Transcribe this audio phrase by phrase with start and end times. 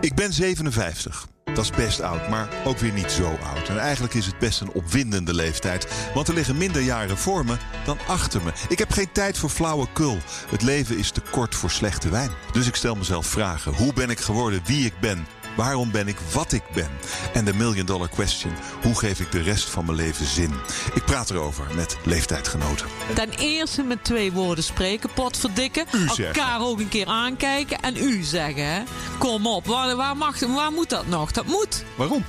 [0.00, 1.26] Ik ben 57.
[1.44, 3.68] Dat is best oud, maar ook weer niet zo oud.
[3.68, 6.10] En eigenlijk is het best een opwindende leeftijd.
[6.14, 8.52] Want er liggen minder jaren voor me dan achter me.
[8.68, 10.18] Ik heb geen tijd voor flauwekul.
[10.48, 12.30] Het leven is te kort voor slechte wijn.
[12.52, 13.74] Dus ik stel mezelf vragen.
[13.74, 15.26] Hoe ben ik geworden wie ik ben?
[15.58, 16.90] Waarom ben ik wat ik ben?
[17.32, 18.52] En de million dollar question:
[18.82, 20.52] hoe geef ik de rest van mijn leven zin?
[20.94, 22.86] Ik praat erover met leeftijdgenoten.
[23.14, 25.86] Ten eerste met twee woorden spreken, potverdikken.
[25.92, 26.26] U zeggen.
[26.26, 28.66] Elkaar ook een keer aankijken en u zeggen.
[28.66, 28.82] Hè?
[29.18, 31.32] Kom op, waar, waar, mag, waar moet dat nog?
[31.32, 31.84] Dat moet.
[31.96, 32.24] Waarom?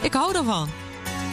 [0.00, 0.68] Ik hou daarvan.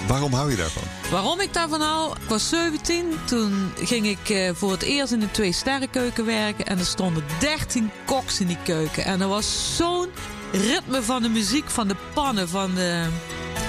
[0.08, 0.84] Waarom hou je daarvan?
[1.12, 2.12] Waarom ik daarvan hou?
[2.24, 3.14] Ik was 17.
[3.26, 6.66] Toen ging ik eh, voor het eerst in een twee sterrenkeuken werken.
[6.66, 9.06] En er stonden 13 koks in die keuken.
[9.06, 10.10] En er was zo'n
[10.52, 13.08] ritme van de muziek, van de pannen, van de,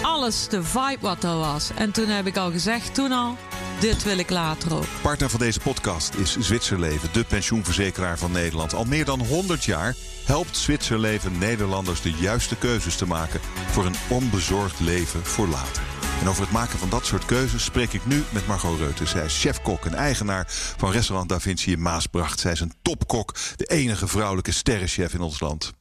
[0.03, 1.71] alles, de vibe wat er was.
[1.75, 3.37] En toen heb ik al gezegd, toen al,
[3.81, 4.85] dit wil ik later ook.
[5.03, 8.75] Partner van deze podcast is Zwitserleven, de pensioenverzekeraar van Nederland.
[8.75, 13.41] Al meer dan 100 jaar helpt Zwitserleven Nederlanders de juiste keuzes te maken
[13.71, 15.83] voor een onbezorgd leven voor later.
[16.21, 19.09] En over het maken van dat soort keuzes spreek ik nu met Margot Reuten.
[19.09, 20.45] Zij is chefkok en eigenaar
[20.77, 22.41] van restaurant Da Vinci in Maasbracht.
[22.41, 25.73] Zij is een topkok, de enige vrouwelijke sterrenchef in ons land.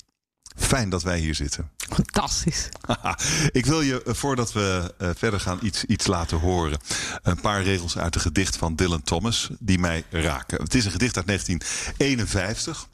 [0.59, 1.69] Fijn dat wij hier zitten.
[1.77, 2.69] Fantastisch.
[3.51, 6.79] ik wil je, eh, voordat we uh, verder gaan, iets, iets laten horen.
[7.23, 10.61] Een paar regels uit een gedicht van Dylan Thomas die mij raken.
[10.61, 12.87] Het is een gedicht uit 1951.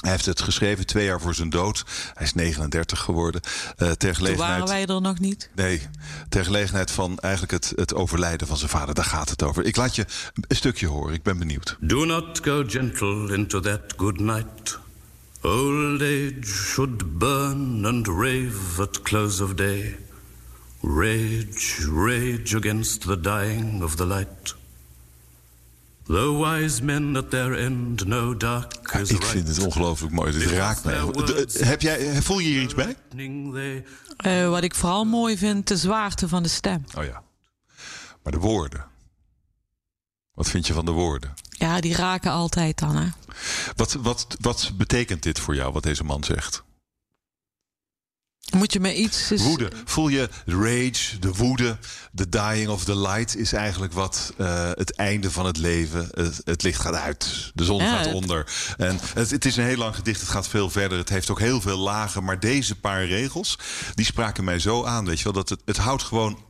[0.00, 1.84] Hij heeft het geschreven twee jaar voor zijn dood.
[2.14, 3.40] Hij is 39 geworden.
[3.78, 4.58] Uh, ter gelegenheid...
[4.58, 5.50] Toen waren wij er nog niet?
[5.54, 5.82] Nee,
[6.28, 8.94] ter gelegenheid van eigenlijk het, het overlijden van zijn vader.
[8.94, 9.64] Daar gaat het over.
[9.64, 11.14] Ik laat je een stukje horen.
[11.14, 11.76] Ik ben benieuwd.
[11.80, 14.78] Do not go gentle into that good night.
[15.42, 19.96] Old age should burn and rave at close of day.
[20.82, 24.54] Rage, rage against the dying of the light.
[26.06, 29.30] The wise men at their end know dark Ja, is ik right.
[29.30, 30.32] vind het ongelooflijk mooi.
[30.32, 30.94] Dit raakt mij.
[31.10, 32.96] De- heb jij, voel je hier iets bij?
[34.16, 36.84] Eh, wat ik vooral mooi vind, de zwaarte van de stem.
[36.98, 37.22] Oh ja.
[38.22, 38.84] Maar de woorden.
[40.38, 41.34] Wat vind je van de woorden?
[41.50, 43.08] Ja, die raken altijd dan, hè?
[43.76, 46.62] Wat, wat, wat betekent dit voor jou, wat deze man zegt?
[48.56, 49.30] Moet je me iets...
[49.36, 49.70] Woede.
[49.84, 51.78] Voel je rage, de woede,
[52.14, 56.08] the dying of the light is eigenlijk wat eh, het einde van het leven.
[56.10, 58.52] Het, het licht gaat uit, de zon Ja, gaat onder.
[58.76, 60.98] En het, het is een heel lang gedicht, het gaat veel verder.
[60.98, 62.24] Het heeft ook heel veel lagen.
[62.24, 63.58] Maar deze paar regels,
[63.94, 65.06] die spraken mij zo aan.
[65.06, 66.46] Weet je wel, dat het, het houdt gewoon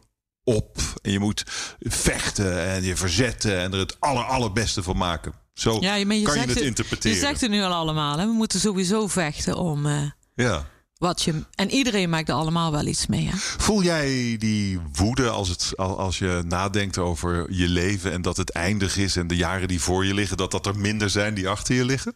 [0.54, 0.76] op.
[1.03, 1.42] En je moet
[1.81, 5.32] vechten en je verzetten en er het aller, allerbeste van maken.
[5.54, 7.16] Zo Ja, je kan je het het, interpreteren.
[7.16, 8.26] Je zegt het nu al allemaal, hè?
[8.26, 10.03] We moeten sowieso vechten om eh,
[10.34, 10.66] Ja.
[10.98, 11.44] wat je...
[11.54, 13.36] En iedereen maakt er allemaal wel iets mee, hè?
[13.36, 18.36] Voel jij die woede als, het, al- als je nadenkt over je leven en dat
[18.36, 21.34] het eindig is en de jaren die voor je liggen, dat dat er minder zijn
[21.34, 22.15] die achter je liggen?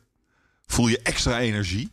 [0.66, 1.90] Voel je extra energie?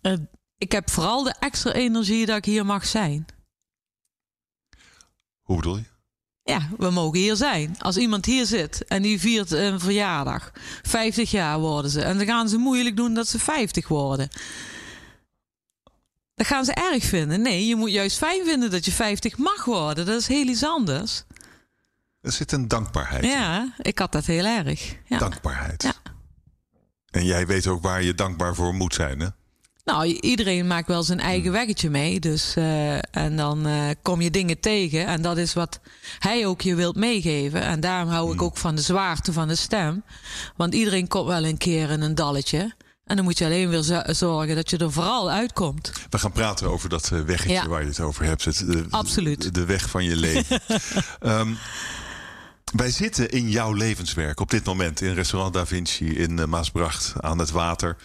[0.00, 0.12] Eh,
[0.58, 3.26] ik heb vooral de extra energie dat ik hier mag zijn.
[5.52, 5.84] Hoe bedoel je?
[6.42, 7.76] Ja, we mogen hier zijn.
[7.78, 10.52] Als iemand hier zit en die viert een verjaardag,
[10.82, 12.02] 50 jaar worden ze.
[12.02, 14.28] En dan gaan ze moeilijk doen dat ze 50 worden.
[16.34, 17.42] Dat gaan ze erg vinden.
[17.42, 20.06] Nee, je moet juist fijn vinden dat je 50 mag worden.
[20.06, 21.24] Dat is heel iets anders.
[22.20, 23.24] Er zit een dankbaarheid.
[23.24, 24.96] Ja, ik had dat heel erg.
[25.04, 25.18] Ja.
[25.18, 25.82] Dankbaarheid.
[25.82, 25.94] Ja.
[27.10, 29.28] En jij weet ook waar je dankbaar voor moet zijn, hè?
[29.84, 32.20] Nou, iedereen maakt wel zijn eigen weggetje mee.
[32.20, 35.06] Dus, eh, en dan eh, kom je dingen tegen.
[35.06, 35.80] En dat is wat
[36.18, 37.62] hij ook je wilt meegeven.
[37.62, 40.04] En daarom hou ik ook van de zwaarte van de stem.
[40.56, 42.74] Want iedereen komt wel een keer in een dalletje.
[43.04, 45.92] En dan moet je alleen weer zo- zorgen dat je er vooral uitkomt.
[46.10, 47.68] We gaan praten over dat eh, weggetje Ja.
[47.68, 48.44] waar je het over hebt.
[48.44, 49.42] Het, de, Absoluut.
[49.42, 50.60] De, de weg van je leven.
[51.20, 51.48] Ehm,
[52.74, 57.38] wij zitten in jouw levenswerk op dit moment in restaurant Da Vinci in Maasbracht aan
[57.38, 57.96] het water.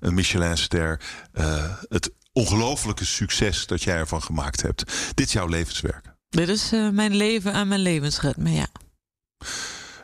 [0.00, 1.00] Een Michelinster.
[1.32, 4.92] eh, het ongelofelijke succes dat jij ervan gemaakt hebt.
[5.14, 6.12] Dit is jouw levenswerk.
[6.28, 8.66] Dit is eh, mijn leven en mijn levensritme, ja.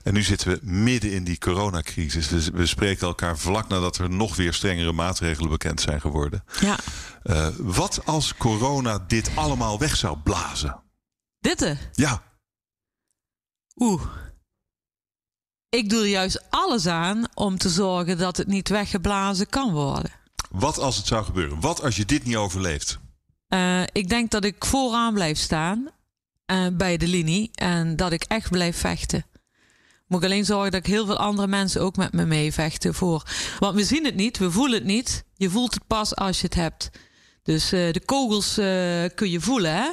[0.03, 2.29] En nu zitten we midden in die coronacrisis.
[2.29, 6.45] We, we spreken elkaar vlak nadat er nog weer strengere maatregelen bekend zijn geworden.
[6.61, 6.79] Ja,
[7.23, 10.83] Eh, wat als corona dit allemaal weg zou blazen?
[11.39, 12.23] dit eh, Ja,
[13.77, 14.03] Oeh.
[15.71, 20.11] Ik doe er juist alles aan om te zorgen dat het niet weggeblazen kan worden.
[20.51, 21.61] wat als het zou gebeuren?
[21.61, 22.99] Wat als je dit niet overleeft?
[23.49, 25.89] Eh, ik denk dat ik vooraan blijf staan
[26.47, 29.27] eh, bij de linie en dat ik echt blijf vechten.
[30.07, 32.95] Moet ik alleen zorgen dat ik heel veel andere mensen ook met me mee vechten
[32.95, 33.23] voor.
[33.59, 35.25] Want we zien het niet, we voelen het niet.
[35.35, 36.91] Je voelt het pas als je het hebt.
[37.43, 38.55] Dus eh, de kogels
[39.15, 39.89] kun je voelen, hè?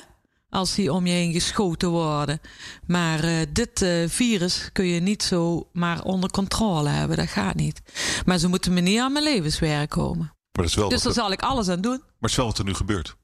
[0.50, 2.40] Als die om je heen geschoten worden.
[2.86, 7.18] Maar eh, dit eh, virus kun je niet zo maar onder controle hebben.
[7.18, 7.82] Dat gaat niet.
[8.26, 10.26] Maar ze moeten me niet aan mijn levenswerk komen.
[10.26, 11.98] Maar dat is wel, Dus daar zal ik alles aan doen.
[12.00, 13.16] maar het is wel wat er nu gebeurt.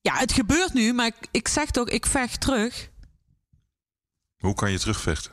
[0.00, 2.90] Ja, het gebeurt nu, maar ik, ik zeg toch, ik vecht terug.
[4.38, 5.32] Hoe kan je terugvechten?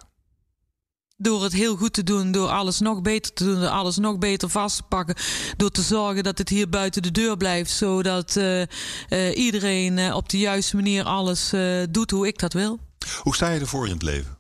[1.18, 4.18] Door het heel goed te doen, door alles nog beter te doen, door alles nog
[4.18, 5.16] beter vast te pakken.
[5.58, 10.16] Door te zorgen dat het hier buiten de deur blijft, zodat eh, eh, iedereen eh,
[10.16, 11.54] op de juiste manier alles
[11.90, 12.80] doet hoe ik dat wil.
[13.22, 14.38] Hoe sta je ervoor in het leven?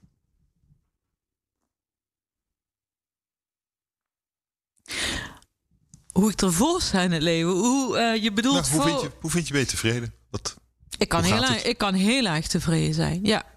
[6.12, 7.52] Hoe ik ervoor sta in het leven.
[7.52, 8.90] Hoe, je bedoelt Nou, hoe, voor...
[8.90, 10.14] vind je, hoe vind je ben je tevreden?
[10.30, 10.56] Wat,
[10.98, 13.20] Ik kan, heel erg, ik kan heel erg tevreden zijn.
[13.24, 13.55] Ja.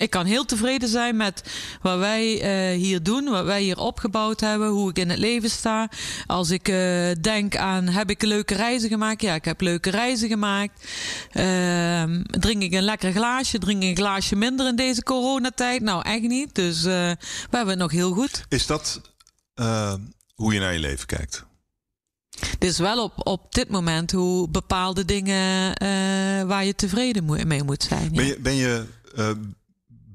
[0.00, 1.42] Ik kan heel tevreden zijn met
[1.82, 5.50] wat wij eh, hier doen, wat wij hier opgebouwd hebben, hoe ik in het leven
[5.50, 5.88] sta.
[6.26, 9.22] Als ik eh, denk aan, heb ik leuke reizen gemaakt?
[9.22, 10.86] Ja, ik heb leuke reizen gemaakt.
[11.30, 13.58] Ehm, drink ik een lekker glaasje?
[13.58, 15.82] Drink ik een glaasje minder in deze coronatijd?
[15.82, 16.54] Nou, echt niet.
[16.54, 17.10] Dus eh,
[17.50, 18.44] we hebben het nog heel goed.
[18.48, 19.00] is dat
[20.34, 21.44] hoe je naar je leven kijkt?
[22.58, 25.74] Dit is wel op, op dit moment hoe bepaalde dingen
[26.46, 28.04] waar je tevreden mee moet zijn.
[28.04, 28.10] Ja.
[28.10, 28.84] Ben je, ben je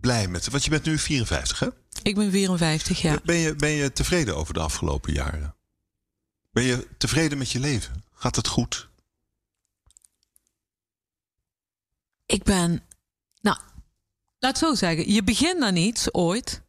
[0.06, 0.48] blij met...
[0.48, 1.68] Want je bent nu 54, hè?
[2.04, 3.20] Ik ben 54 jaar.
[3.24, 5.56] Ben, je, ben je tevreden over de afgelopen jaren?
[6.52, 8.04] Ben je tevreden met je leven?
[8.14, 8.90] Gaat het goed?
[12.26, 12.84] Ik ben.
[13.42, 13.58] Nou,
[14.40, 15.12] laat zo zeggen.
[15.12, 16.62] Je begint aan iets ooit.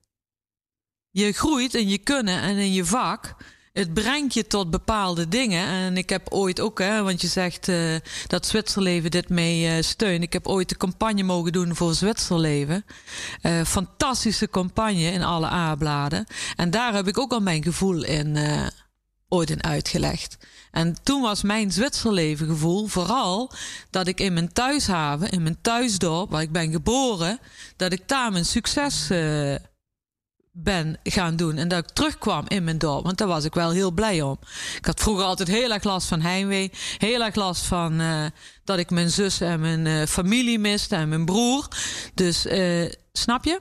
[1.11, 3.37] Je groeit in je kunnen en in je vak.
[3.77, 5.67] Het brengt je tot bepaalde dingen.
[5.67, 7.95] En ik heb ooit ook, hè, want je zegt eh,
[8.27, 10.23] dat Zwitserleven dit mee eh, steunt.
[10.23, 12.85] Ik heb ooit de campagne mogen doen voor Zwitserleven.
[13.41, 16.27] Eh, fantastische campagne in alle A-bladen.
[16.57, 18.39] En daar heb ik ook al mijn gevoel in
[19.29, 20.37] ooit in uitgelegd.
[20.71, 23.53] En toen was mijn Zwitserleven gevoel vooral
[23.91, 27.39] dat ik in mijn thuishaven, in mijn thuisdorp, waar ik ben geboren,
[27.77, 29.09] dat ik daar mijn succes
[30.59, 31.57] ben gaan doen.
[31.57, 33.05] En dat ik terugkwam in mijn dorp.
[33.05, 34.39] Want daar was ik wel heel blij om.
[34.77, 36.73] Ik had vroeger altijd heel erg last van heimwee.
[36.99, 38.25] Heel erg last van eh,
[38.65, 41.69] dat ik mijn zus en mijn eh, familie miste en mijn broer.
[42.15, 43.61] Dus eh, snap je?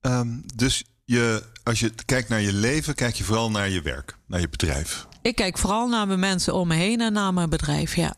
[0.00, 4.16] Ehm, dus je, als je kijkt naar je leven, kijk je vooral naar je werk,
[4.26, 5.06] naar je bedrijf.
[5.22, 8.14] Ik kijk vooral naar mijn mensen om me heen en naar mijn bedrijf, ja.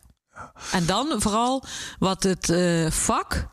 [0.72, 1.64] En dan vooral
[1.98, 2.52] wat het
[2.94, 3.52] vak.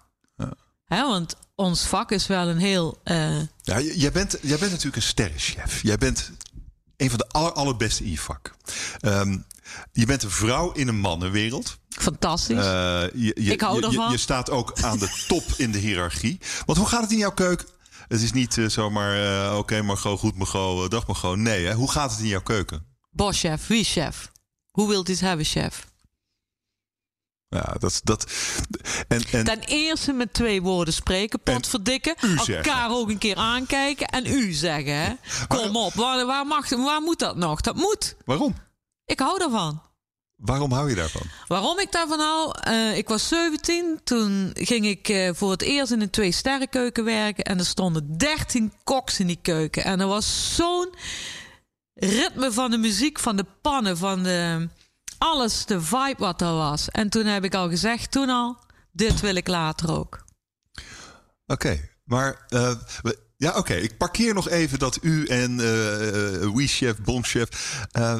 [0.85, 2.99] Hè, want ons vak is wel een heel.
[3.03, 5.81] eh, Ja, jij, bent, jij bent natuurlijk een sterrenchef.
[5.81, 6.31] Jij bent
[6.97, 8.55] een van de aller, allerbeste in je vak.
[8.99, 9.37] Ehm,
[9.91, 11.79] je bent een vrouw in een mannenwereld.
[11.89, 12.57] fantastisch.
[12.57, 12.63] Eh,
[13.13, 14.11] je, je, Ik hou je- ervan.
[14.11, 16.39] je staat ook aan de top in de hiërarchie.
[16.65, 17.67] Want hoe gaat het in jouw keuken?
[18.07, 21.37] Het is niet eh, zomaar, eh, oké, Margot, goed Margot, dag Margot.
[21.37, 21.73] Nee, hè?
[21.73, 22.85] hoe gaat het in jouw keuken?
[23.09, 24.31] Boschef, wie chef?
[24.71, 25.87] Hoe wilt u het hebben, chef?
[27.55, 28.01] Ja, dat...
[28.03, 28.31] dat
[29.07, 32.15] en, en, Ten eerste met twee woorden spreken, potverdikken.
[32.47, 34.95] Elkaar ook een keer aankijken en u zeggen.
[34.95, 35.13] Hè?
[35.47, 37.61] Kom op, waar, waar, mag, waar moet dat nog?
[37.61, 38.15] Dat moet.
[38.25, 38.55] waarom?
[39.05, 39.81] Ik hou daarvan.
[40.35, 41.21] Waarom hou je daarvan?
[41.47, 42.55] Waarom ik daarvan hou?
[42.59, 43.99] Eh, ik was 17.
[44.03, 47.43] Toen ging ik eh, voor het eerst in een twee sterrenkeuken werken.
[47.43, 49.83] En er stonden 13 koks in die keuken.
[49.83, 50.89] En er was zo'n
[51.93, 54.69] ritme van de muziek, van de pannen, van de,
[55.21, 56.89] alles, de vibe wat er was.
[56.89, 58.57] En toen heb ik al gezegd, toen al,
[58.91, 60.23] dit wil ik later ook.
[61.47, 62.71] Oké, maar eh,
[63.37, 63.73] ja, oké.
[63.73, 67.47] Ik parkeer nog even dat u en eh uh, chef Bonchef.
[67.91, 68.17] eh,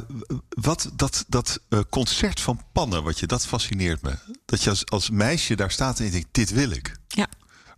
[0.50, 4.16] wat dat, dat eh, concert van pannen, wat je, dat fascineert me.
[4.46, 6.96] Dat je als, als meisje daar staat en je denkt: dit wil ik.
[7.08, 7.28] Ja.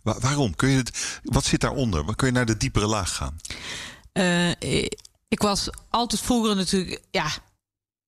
[0.02, 0.56] Wa- waarom?
[0.56, 2.14] Kun je het, wat zit daaronder?
[2.16, 3.36] Kun je naar de diepere laag gaan?
[4.12, 4.50] Eh,
[5.28, 7.26] ik was altijd vroeger natuurlijk, ja,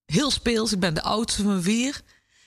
[0.06, 0.72] heel speels.
[0.72, 2.00] Ik ben de oudste van vier.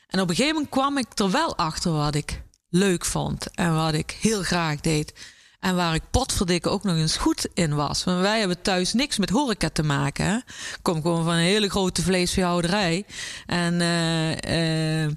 [0.07, 3.51] En op een gegeven moment kwam ik er wel achter wat ik leuk vond.
[3.51, 5.13] En wat ik heel graag deed.
[5.59, 8.03] En waar ik potverdikke ook nog eens goed in was.
[8.03, 10.35] Want wij hebben thuis niks met horeca te maken.
[10.47, 13.05] Ik kom gewoon van een hele grote vleesveehouderij.
[13.45, 15.07] En eh,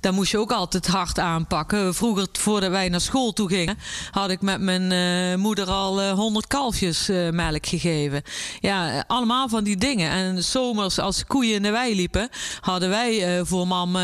[0.00, 1.94] daar moest je ook altijd hard aanpakken.
[1.94, 3.78] Vroeger, voordat wij naar school toe gingen,
[4.10, 8.22] had ik met mijn eh, moeder al eh, 100 kalfjes eh, melk gegeven.
[8.60, 10.10] Ja, allemaal van die dingen.
[10.10, 12.28] En zomers, als koeien in de wei liepen,
[12.60, 13.96] hadden wij voor mam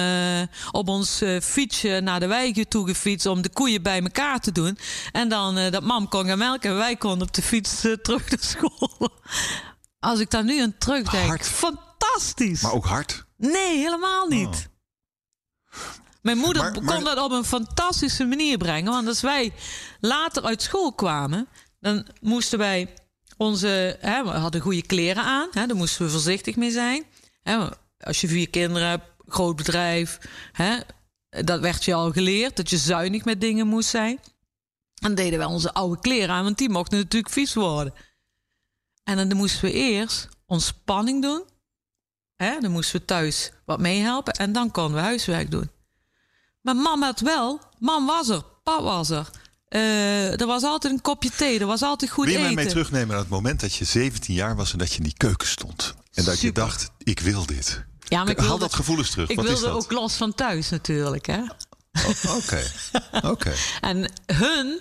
[0.70, 4.78] op ons fietsje naar de wei toe gefietst om de koeien bij elkaar te doen.
[5.12, 8.38] En dan dat mam kon gaan melken en wij konden op de fiets terug naar
[8.40, 9.10] school.
[9.98, 11.48] Als ik daar nu aan terugdenk, Hard.
[11.48, 12.62] fantastisch.
[12.62, 13.24] Maar ook hard.
[13.36, 14.70] Nee, helemaal niet.
[16.22, 18.92] Mijn moeder Maar- kon dat op een fantastische manier brengen.
[18.92, 19.52] Want als wij
[20.00, 21.48] later uit school kwamen,
[21.80, 22.94] dan moesten wij
[23.36, 23.96] onze.
[24.00, 25.48] Hè, we hadden goede kleren aan.
[25.50, 27.04] Hè, daar moesten we voorzichtig mee zijn.
[27.42, 30.18] Hè, als je vier kinderen hebt, groot bedrijf.
[30.52, 30.76] Hè,
[31.44, 34.20] dat werd je al geleerd, dat je zuinig met dingen moest zijn.
[34.94, 37.94] Dan deden wij onze oude kleren aan, want die mochten natuurlijk vies worden.
[39.04, 41.44] En dan moesten we eerst ontspanning doen.
[42.42, 42.60] Hè?
[42.60, 45.70] Dan moesten we thuis wat meehelpen en dan konden we huiswerk doen.
[46.60, 49.30] Maar mam had wel, mam was er, pap was er.
[49.68, 52.66] Eh, er was altijd een kopje thee, er was altijd goed Wil je mij mee
[52.66, 55.48] terugnemen naar het moment dat je 17 jaar was en dat je in die keuken
[55.48, 55.94] stond?
[56.12, 57.84] En dat je dacht, ik wil dit.
[58.08, 59.28] Ja, maar ik Haal wilde, dat gevoel eens terug.
[59.28, 61.26] ik Wat is wilde ook los van thuis natuurlijk.
[61.26, 61.42] Hè?
[61.92, 62.62] Oh, Oké,
[63.32, 63.52] oké.
[63.80, 64.80] En hun,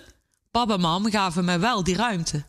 [0.50, 2.44] papa en mam, gaven mij wel die ruimte.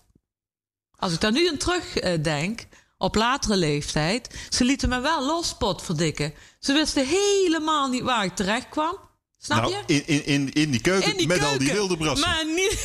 [0.96, 2.66] Als ik daar nu aan terugdenk,
[3.04, 6.34] op latere leeftijd, ze lieten me wel los potverdikken.
[6.60, 8.98] Ze wisten helemaal niet waar ik terecht kwam.
[9.38, 9.94] Snap Nou, je?
[9.94, 12.28] in, in, in, in die keuken In die met al die wilde brassen.
[12.30, 12.82] Maar niet.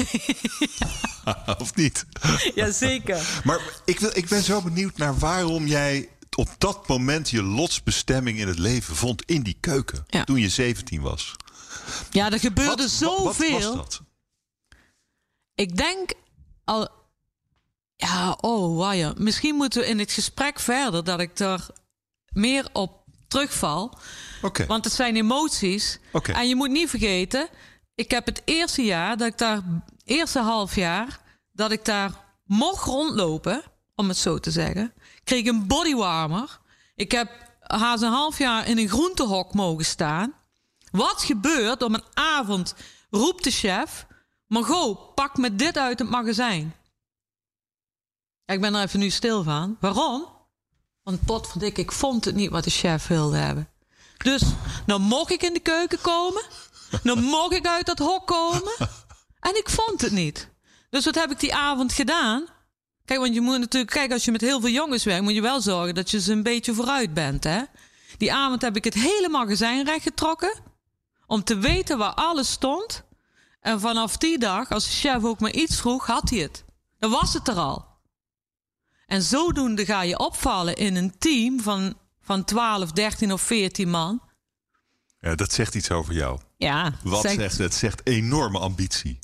[1.62, 2.04] of niet?
[2.54, 3.40] Jazeker.
[3.44, 8.38] Maar ik, wil, ik ben zo benieuwd naar waarom jij op dat moment je lotsbestemming
[8.38, 10.04] in het leven vond in die keuken.
[10.08, 10.24] Ja.
[10.24, 11.36] Toen je 17 was.
[12.10, 13.52] Ja, er gebeurde Wat- wat- Wat zoveel.
[13.52, 14.00] was dat?
[15.54, 16.12] Ik denk
[16.64, 16.96] al.
[18.00, 19.12] Ja, oh, wauw.
[19.16, 21.66] Misschien moeten we in het gesprek verder dat ik er
[22.32, 23.98] meer op terugval.
[24.42, 24.66] Oké.
[24.66, 25.98] Want het zijn emoties.
[26.12, 26.32] Oké.
[26.32, 27.48] En je moet niet vergeten,
[27.94, 29.62] ik heb het eerste jaar dat ik daar,
[30.04, 31.20] eerste half jaar,
[31.52, 32.12] dat ik daar
[32.44, 33.62] mocht rondlopen,
[33.94, 34.92] om het zo te zeggen,
[35.24, 36.58] kreeg een bodywarmer.
[36.94, 40.34] Ik heb haast een half jaar in een groentehok mogen staan.
[40.90, 42.74] Wat gebeurt om een avond
[43.10, 44.06] roept de chef,
[44.46, 46.74] Margot, pak me dit uit het magazijn.
[48.48, 49.76] Ik ben er even nu stil van.
[49.80, 50.26] Waarom?
[51.02, 53.68] Want potverdik, ik vond het niet wat de chef wilde hebben.
[54.18, 54.42] Dus
[54.86, 56.42] dan mocht ik in de keuken komen.
[57.02, 58.72] Dan mocht ik uit dat hok komen.
[59.40, 60.48] En ik vond het niet.
[60.90, 62.46] Dus wat heb ik die avond gedaan?
[63.04, 65.40] Kijk, want je moet natuurlijk, kijk, als je met heel veel jongens werkt, moet je
[65.40, 67.44] wel zorgen dat je ze een beetje vooruit bent.
[67.44, 67.62] Hè?
[68.18, 70.60] Die avond heb ik het hele magazijn rechtgetrokken.
[71.26, 73.02] Om te weten waar alles stond.
[73.60, 76.64] En vanaf die dag, als de chef ook maar iets vroeg, had hij het.
[76.98, 77.87] Dan was het er al.
[79.08, 84.22] En zodoende ga je opvallen in een team van, van 12, 13 of 14 man.
[85.20, 86.40] Ja, dat zegt iets over jou.
[86.56, 87.74] Ja, Wat zegt- zegt het?
[87.74, 89.18] zegt enorme ambitie.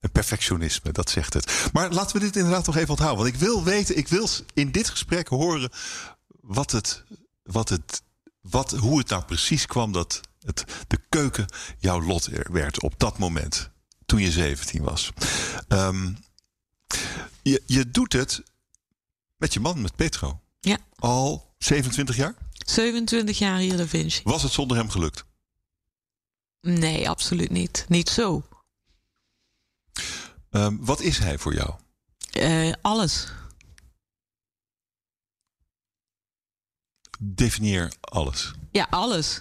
[0.00, 1.68] En perfectionisme, dat zegt het.
[1.72, 3.22] Maar laten we dit inderdaad nog even onthouden.
[3.22, 5.70] Want ik wil weten, ik wil in dit gesprek horen
[6.40, 7.02] wat het,
[7.42, 8.02] wat het,
[8.40, 11.46] wat, hoe het nou precies kwam dat het, de keuken
[11.78, 13.70] jouw lot werd op dat moment.
[14.06, 15.10] Toen je 17 was.
[15.68, 16.12] Ehm,
[17.42, 18.42] je, je doet het
[19.40, 20.40] met je man, met Petro.
[20.60, 22.34] Ja, Al 27 jaar?
[22.66, 24.20] 27 jaar hier Da Vinci.
[24.24, 25.24] Was het zonder hem gelukt?
[26.60, 27.84] Nee, absoluut niet.
[27.88, 28.42] Niet zo.
[30.50, 31.74] Ehm, wat is hij voor jou?
[32.32, 33.32] Eh, alles.
[37.18, 38.52] Definieer alles.
[38.70, 39.40] Ja, alles.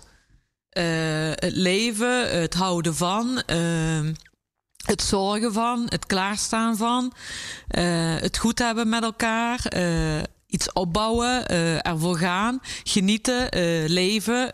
[0.69, 4.13] Eh, het leven, het houden van, ehm,
[4.89, 7.13] het zorgen van, het klaarstaan van,
[7.67, 13.49] eh, het goed hebben met elkaar, eh, iets opbouwen, eh, ervoor gaan, genieten,
[13.89, 14.51] leven,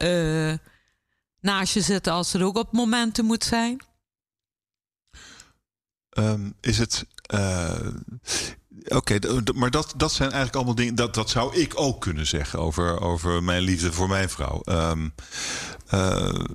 [1.40, 3.82] naast je zitten als het ook op momenten moet zijn.
[6.10, 7.06] Ehm, is het.
[8.88, 9.20] Oké,
[9.54, 10.96] maar dat, dat zijn eigenlijk allemaal dingen.
[10.96, 14.62] Dat, dat zou ik ook kunnen zeggen over, over mijn liefde voor mijn vrouw.
[14.62, 15.10] Ehm,
[15.88, 16.46] eh,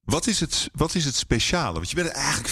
[0.00, 1.72] wat, is het, wat is het speciale?
[1.72, 2.48] Want je bent eigenlijk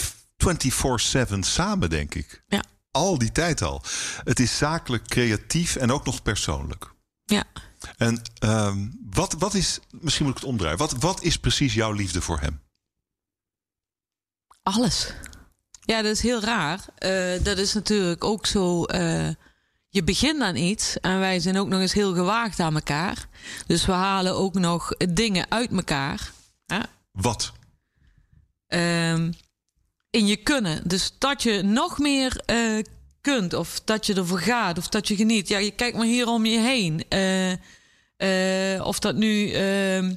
[0.46, 2.42] 24-7 samen, denk ik.
[2.46, 2.62] Ja.
[2.90, 3.82] Al die tijd al.
[4.24, 6.94] Het is zakelijk, creatief en ook nog persoonlijk.
[7.24, 7.44] Ja.
[7.96, 9.78] En ehm, wat, wat is.
[9.90, 10.78] Misschien moet ik het omdraaien.
[10.78, 12.60] Wat, wat is precies jouw liefde voor hem?
[14.62, 15.12] Alles.
[15.84, 16.84] Ja, dat is heel raar.
[16.94, 18.84] Eh, dat is natuurlijk ook zo.
[18.84, 19.28] eh,
[19.88, 23.28] je begint aan iets en wij zijn ook nog eens heel gewaagd aan elkaar.
[23.66, 26.32] Dus we halen ook nog dingen uit elkaar.
[26.66, 26.78] Hè?
[27.12, 27.52] Wat?
[28.66, 29.32] Ehm,
[30.10, 30.88] in je kunnen.
[30.88, 32.84] Dus dat je nog meer eh,
[33.20, 35.48] kunt, of dat je ervoor gaat, of dat je geniet.
[35.48, 37.04] Ja, je kijkt maar hier om je heen.
[37.08, 37.52] Eh,
[38.76, 39.50] eh, of dat nu.
[39.50, 40.14] ehm,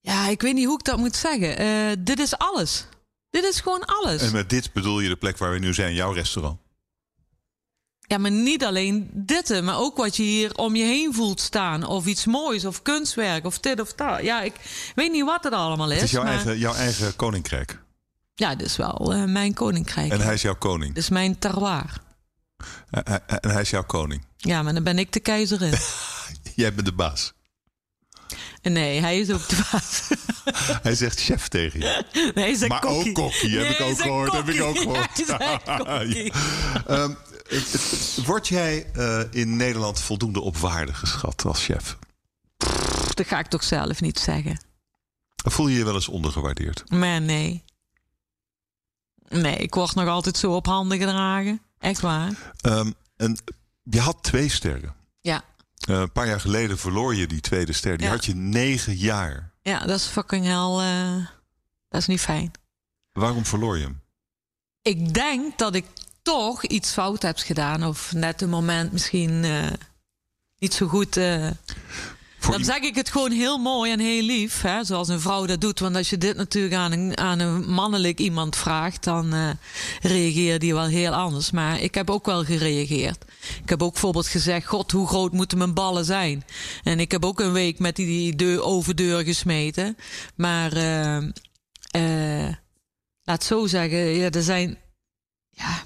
[0.00, 2.04] ja, ik weet niet hoe ik dat moet zeggen.
[2.04, 2.86] Dit is alles.
[3.30, 4.22] Dit is gewoon alles.
[4.22, 6.58] En met dit bedoel je de plek waar we nu zijn, jouw restaurant.
[8.00, 11.84] Ja, maar niet alleen dit, maar ook wat je hier om je heen voelt staan.
[11.84, 14.22] Of iets moois, of kunstwerk, of dit of dat.
[14.22, 14.54] Ja, ik
[14.94, 15.94] weet niet wat het allemaal is.
[15.94, 17.78] Het is jouw, maar eigen, jouw eigen koninkrijk.
[18.40, 20.12] Ja, is wel eh, mijn koninkrijk.
[20.12, 20.96] En hij is jouw koning.
[20.96, 22.00] Is mijn terroir.
[22.90, 23.02] En
[23.50, 24.24] hij- is jouw koning.
[24.36, 25.74] Ja, maar dan ben ik de keizerin.
[26.54, 27.32] Jij bent de baas.
[28.62, 30.02] Nee, hij is ook de baas.
[30.82, 32.04] Hij zegt chef tegen je.
[32.34, 33.08] Nee, hij een Maar kokkie.
[33.08, 35.24] ook kokkie, heb Nee, ik ook gehoord, heb ik ook gehoord.
[35.26, 35.60] Ja.
[36.86, 37.12] Ehm,
[38.24, 41.96] word jij eh, in Nederland voldoende op waarde geschat als chef?
[43.14, 44.64] Dat ga ik toch zelf niet zeggen.
[45.44, 46.82] Voel je je wel eens ondergewaardeerd?
[46.90, 47.64] Maar nee.
[49.34, 51.60] Nee, ik word nog altijd zo op handen gedragen.
[51.78, 52.52] Echt waar.
[52.60, 53.36] Ehm, en
[53.82, 54.94] je had twee sterren.
[55.20, 55.42] Ja.
[55.88, 57.96] Eh, een paar jaar geleden verloor je die tweede ster.
[57.96, 58.12] Die Ja.
[58.12, 59.50] had je negen jaar.
[59.62, 60.86] Ja, dat is fucking hell.
[60.86, 61.26] eh,
[61.88, 62.50] dat is niet fijn.
[63.12, 64.00] Waarom verloor je hem?
[64.82, 65.86] Ik denk dat ik
[66.22, 67.84] toch iets fout heb gedaan.
[67.84, 69.66] Of net een moment misschien eh,
[70.58, 71.16] niet zo goed.
[72.48, 74.62] Dan zeg ik het gewoon heel mooi en heel lief.
[74.62, 75.78] Hè, zoals een vrouw dat doet.
[75.78, 79.04] Want als je dit natuurlijk aan een, aan een mannelijk iemand vraagt.
[79.04, 79.50] dan eh
[80.00, 81.50] reageer die wel heel anders.
[81.50, 83.24] Maar ik heb ook wel gereageerd.
[83.62, 86.44] Ik heb ook bijvoorbeeld gezegd: God, hoe groot moeten mijn ballen zijn?
[86.82, 89.96] En ik heb ook een week met die, deur, overdeur gesmeten.
[90.34, 91.16] Maar eh,
[91.90, 92.54] eh,
[93.22, 94.78] laat zo zeggen, ja, er zijn.
[95.50, 95.82] Ja.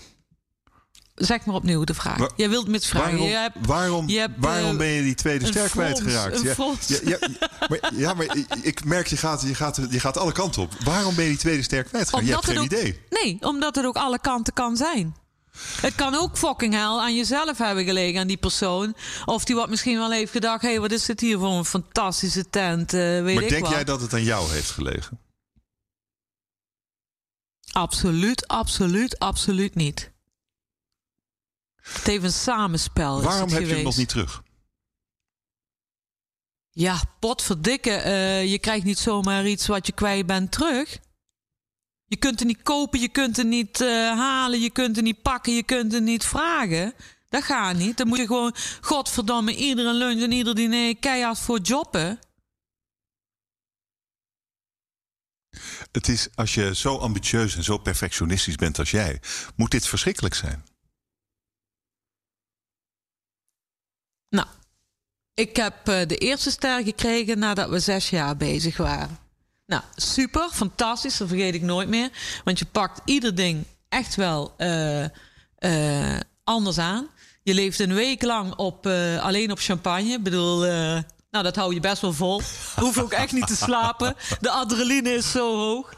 [1.14, 2.18] Zeg maar opnieuw de vraag.
[2.18, 3.10] Wa- Jij wilt me het vragen.
[3.18, 6.36] waarom, Je hebt waarom, je hebt, waarom eh, ben je die tweede ster kwijtgeraakt?
[6.38, 6.44] een
[6.86, 10.32] Ja, ja, ja, maar, ja, maar ik- merk, je gaat, je, gaat, je gaat alle
[10.32, 10.72] kanten op.
[10.84, 12.26] Waarom ben je die tweede ster kwijtgeraakt?
[12.26, 13.00] Je hebt geen ook, idee.
[13.10, 15.16] Nee, omdat het ook alle kanten kan zijn.
[15.80, 18.94] Het kan ook fucking hell aan jezelf hebben gelegen, aan die persoon.
[19.24, 21.64] Of die wat misschien wel heeft gedacht: hé, hey, wat is dit hier voor een
[21.64, 22.92] fantastische tent?
[22.94, 23.72] eh, weet Maar ik denk wat.
[23.72, 25.18] jij dat het aan jou heeft gelegen?
[27.72, 30.12] Absoluut, absoluut, absoluut niet.
[31.88, 33.18] Het heeft een samenspel.
[33.18, 34.42] is Waarom het heb je hem nog niet terug?
[36.70, 37.90] Ja, potverdikke.
[37.90, 40.98] eh je krijgt niet zomaar iets wat je kwijt bent terug.
[42.04, 43.88] Je kunt er niet kopen, je kunt er niet eh,
[44.18, 46.94] halen, je kunt er niet pakken, je kunt er niet vragen.
[47.28, 47.96] Dat gaat niet.
[47.96, 52.18] Dan moet je gewoon, godverdomme, iedere lunch en ieder diner keihard voor jobben.
[55.92, 59.20] Het is, als je zo ambitieus en zo perfectionistisch bent als jij,
[59.56, 60.64] moet dit verschrikkelijk zijn.
[64.28, 64.48] Nou,
[65.34, 69.18] ik heb eh, de eerste ster gekregen nadat we zes jaar bezig waren.
[69.66, 72.10] Nou, super, fantastisch, dat vergeet ik nooit meer.
[72.44, 75.04] Want je pakt ieder ding echt wel eh,
[75.54, 77.08] eh, anders aan.
[77.42, 78.86] Je leeft een week lang op,
[79.20, 80.12] alleen op champagne.
[80.12, 80.58] Ik bedoel,
[81.30, 82.42] nou, dat hou je best wel vol.
[82.76, 84.16] Hoef ook echt niet te slapen.
[84.40, 85.94] De adrenaline is zo hoog.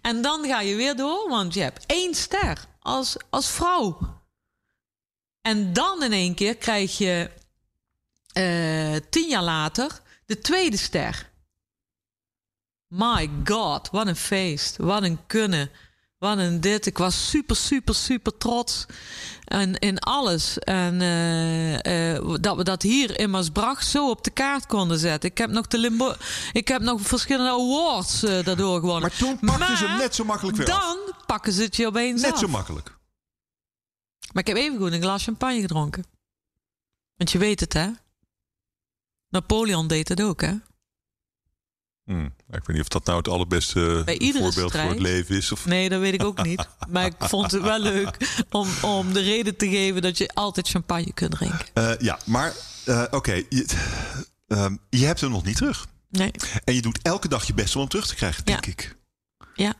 [0.00, 3.98] En dan ga je weer door, want je hebt één ster als, als vrouw.
[5.42, 7.30] En dan in één keer krijg je
[8.32, 11.30] eh, tien jaar later de tweede ster.
[12.94, 14.76] My god, wat een feest.
[14.76, 15.70] Wat een kunnen.
[16.18, 16.86] Wat een dit.
[16.86, 18.86] Ik was super, super, super trots.
[19.44, 20.58] En in alles.
[20.58, 25.30] En eh, eh, dat we dat hier in Maasbracht zo op de kaart konden zetten.
[25.30, 26.14] Ik heb nog, de Limbo
[26.52, 29.00] ik heb nog verschillende awards daardoor gewonnen.
[29.00, 30.82] Maar toen pakten ze hem net zo makkelijk weer af.
[30.82, 32.38] Dan pakken ze het je opeens Net af.
[32.38, 32.98] zo makkelijk.
[34.32, 36.04] Maar ik heb even goed een glas champagne gedronken.
[37.16, 37.90] Want je weet het, hè?
[39.30, 40.52] Napoleon deed het ook, hè?
[42.04, 45.52] Hmm, ik weet niet of dat nou het allerbeste iedere voorbeeld voor het leven is.
[45.52, 45.66] Of...
[45.66, 46.68] Nee, dat weet ik ook niet.
[46.88, 48.16] Maar ik vond het wel leuk
[48.50, 51.66] om, om de reden te geven dat je altijd champagne kunt drinken.
[51.74, 53.66] Eh, ja, maar eh, oké, je,
[54.46, 55.86] ehm, je hebt hem nog niet terug.
[56.08, 56.30] Nee.
[56.64, 58.70] En je doet elke dag je best om hem terug te krijgen, denk Ja.
[58.72, 58.96] ik.
[59.54, 59.74] Ja.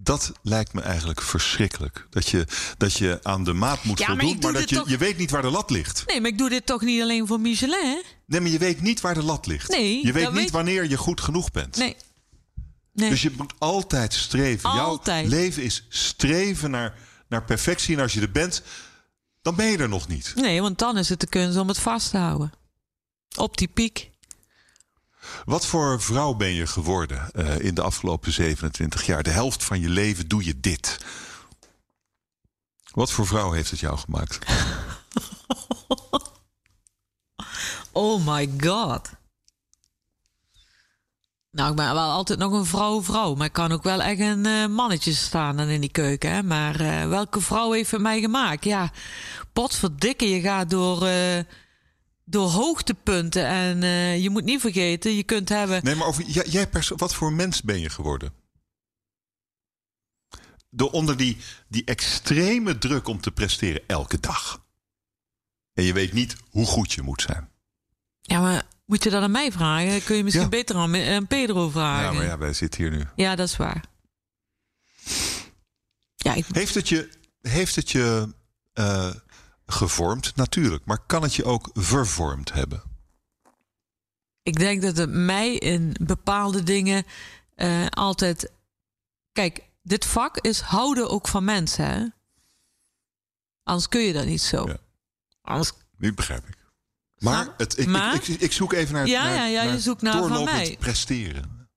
[0.00, 2.06] Dat lijkt me eigenlijk verschrikkelijk.
[2.10, 4.96] Dat je, dat je aan de maat moet Ja, voldoen, maar, dat je, toch- je
[4.96, 6.02] weet niet waar de lat ligt.
[6.06, 8.00] Nee, maar ik doe dit toch niet alleen voor Michelin, hè?
[8.26, 9.68] Nee, maar je weet niet waar de lat ligt.
[9.70, 11.76] Nee, je weet niet weet- wanneer je goed genoeg bent.
[11.76, 11.96] Nee.
[12.92, 13.10] Nee.
[13.10, 14.70] Dus je moet altijd streven.
[14.70, 15.30] Altijd.
[15.30, 17.96] Jouw leven is streven naar, naar perfectie.
[17.96, 18.62] En als je er bent,
[19.42, 20.32] dan ben je er nog niet.
[20.36, 22.52] nee, want dan is het de kunst om het vast te houden.
[23.36, 24.07] Op die piek.
[25.44, 29.22] Wat voor vrouw ben je geworden eh, in de afgelopen 27 jaar?
[29.22, 30.98] De helft van je leven doe je dit.
[32.90, 34.38] Wat voor vrouw heeft het jou gemaakt?
[37.92, 39.10] Oh my god.
[41.50, 43.34] Nou, ik ben wel altijd nog een vrouw-vrouw.
[43.34, 46.32] Maar ik kan ook wel echt een eh, mannetje staan dan in die keuken.
[46.32, 46.42] Hè?
[46.42, 48.64] Maar eh, welke vrouw heeft het mij gemaakt?
[48.64, 48.90] Ja,
[49.52, 51.08] potverdikke, je gaat door,
[52.30, 53.46] door hoogtepunten.
[53.46, 55.84] En eh, je moet niet vergeten, je kunt hebben...
[55.84, 58.32] Nee, maar over, jij, jij wat voor mens ben je geworden?
[60.70, 61.36] Door onder die,
[61.68, 64.64] die extreme druk om te presteren elke dag.
[65.72, 67.48] En je weet niet hoe goed je moet zijn.
[68.20, 70.04] Ja, maar moet je dat aan mij vragen?
[70.04, 70.50] Kun je misschien Ja.
[70.50, 72.04] beter aan, aan Pedro vragen?
[72.04, 73.04] Ja, maar ja, wij zitten hier nu.
[73.16, 73.84] Ja, dat is waar.
[76.14, 77.08] Ja, ik, Heeft het je,
[77.40, 78.34] heeft het je
[78.72, 79.14] eh,
[79.72, 80.36] gevormd?
[80.36, 80.84] Natuurlijk.
[80.84, 82.82] Maar kan het je ook vervormd hebben?
[84.42, 87.04] Ik denk dat het mij in bepaalde dingen
[87.54, 88.50] eh, altijd.
[89.32, 91.84] Kijk, dit vak is houden ook van mensen.
[91.84, 92.06] Hè?
[93.62, 94.66] Anders kun je dat niet zo.
[94.66, 94.76] Ja.
[95.42, 96.56] Anders, Nu begrijp ik.
[97.18, 99.80] Maar, het, ik, Maar- ik, ik, ik zoek even naar, Ja, naar, ja, ja, je
[99.80, 100.76] zoekt naar van mij.
[100.78, 101.68] presteren.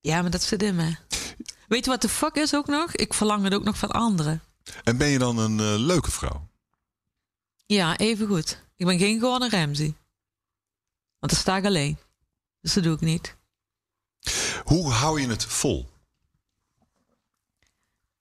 [0.00, 0.96] ja, maar dat zit in me.
[1.68, 2.92] Weet je wat de fuck is ook nog?
[2.92, 4.42] Ik verlang het ook nog van anderen.
[4.84, 6.48] En ben je dan een eh, leuke vrouw?
[7.68, 8.62] Ja, even goed.
[8.76, 9.94] Ik ben geen Gordon Ramsay.
[11.18, 11.98] Want dan sta ik alleen.
[12.60, 13.34] Dus dat doe ik niet.
[14.64, 15.88] Hoe hou je het vol?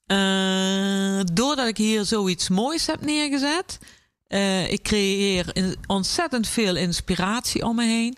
[0.07, 3.79] Uh, doordat ik hier zoiets moois heb neergezet.
[4.27, 8.17] Uh, ik creëer ontzettend veel inspiratie om me heen.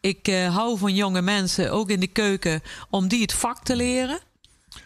[0.00, 3.76] Ik uh, hou van jonge mensen, ook in de keuken, om die het vak te
[3.76, 4.20] leren.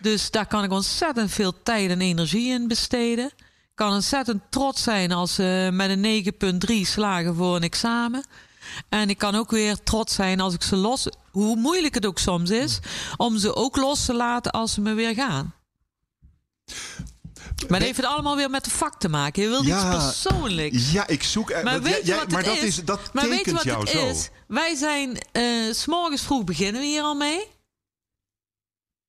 [0.00, 3.32] Dus daar kan ik ontzettend veel tijd en energie in besteden.
[3.78, 8.24] Ik kan ontzettend trots zijn als ze met een 9,3 slagen voor een examen.
[8.88, 12.18] En ik kan ook weer trots zijn als ik ze los, hoe moeilijk het ook
[12.18, 12.78] soms is,
[13.16, 15.54] om ze ook los te laten als ze me weer gaan.
[17.68, 19.42] Maar heeft het allemaal weer met de vak te maken.
[19.42, 20.92] Je wilt ja, iets persoonlijks.
[20.92, 21.62] Ja, ik zoek...
[21.62, 22.82] Maar weet je wat het dat is?
[23.12, 24.30] maar weet je wat het is?
[24.46, 25.18] Wij zijn...
[25.32, 27.46] eh, s s'morgens vroeg beginnen we hier al mee.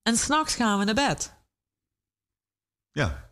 [0.03, 1.33] En s'nachts gaan we naar bed.
[2.91, 3.28] Ja.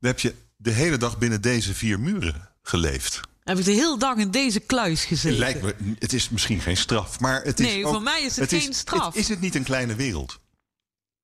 [0.00, 3.20] Dan heb je de hele dag binnen deze vier muren geleefd.
[3.44, 5.38] Heb ik de hele dag in deze kluis gezeten.
[5.38, 8.36] Lijkt me, het is misschien geen straf, maar het is Nee, ook, voor mij is
[8.36, 9.06] het geen is, straf.
[9.06, 10.38] het- is het niet een kleine wereld?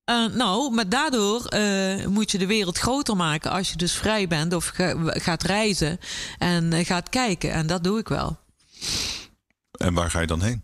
[0.05, 4.29] Eh, nou, maar daardoor eh, moet je de wereld groter maken als je dus vrij
[4.29, 5.99] bent of ga- gaat reizen
[6.39, 7.53] en eh, gaat kijken.
[7.53, 8.39] En dat doe ik wel.
[9.79, 10.63] En waar ga je dan heen?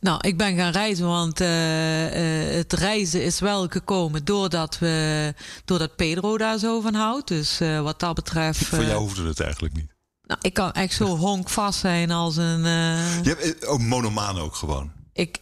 [0.00, 5.34] Nou, ik ben gaan reizen, want eh, eh, het reizen is wel gekomen doordat, we,
[5.64, 7.28] doordat Pedro daar zo van houdt.
[7.28, 8.64] Dus eh, wat dat betreft.
[8.66, 9.92] Voor jou hoefde het eigenlijk niet.
[10.22, 12.62] nou, ik kan echt zo honkvast zijn als een.
[12.62, 14.92] Je hebt ook monomaan ook gewoon.
[15.12, 15.38] ik,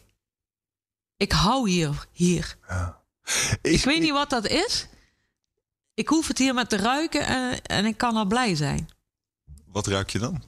[1.17, 2.07] ik hou hier.
[2.13, 2.57] hier.
[3.63, 4.87] Ik weet niet wat dat is.
[5.95, 8.89] Ik hoef het hier maar te ruiken en, en ik kan al blij zijn.
[9.67, 10.43] Wat ruik je dan?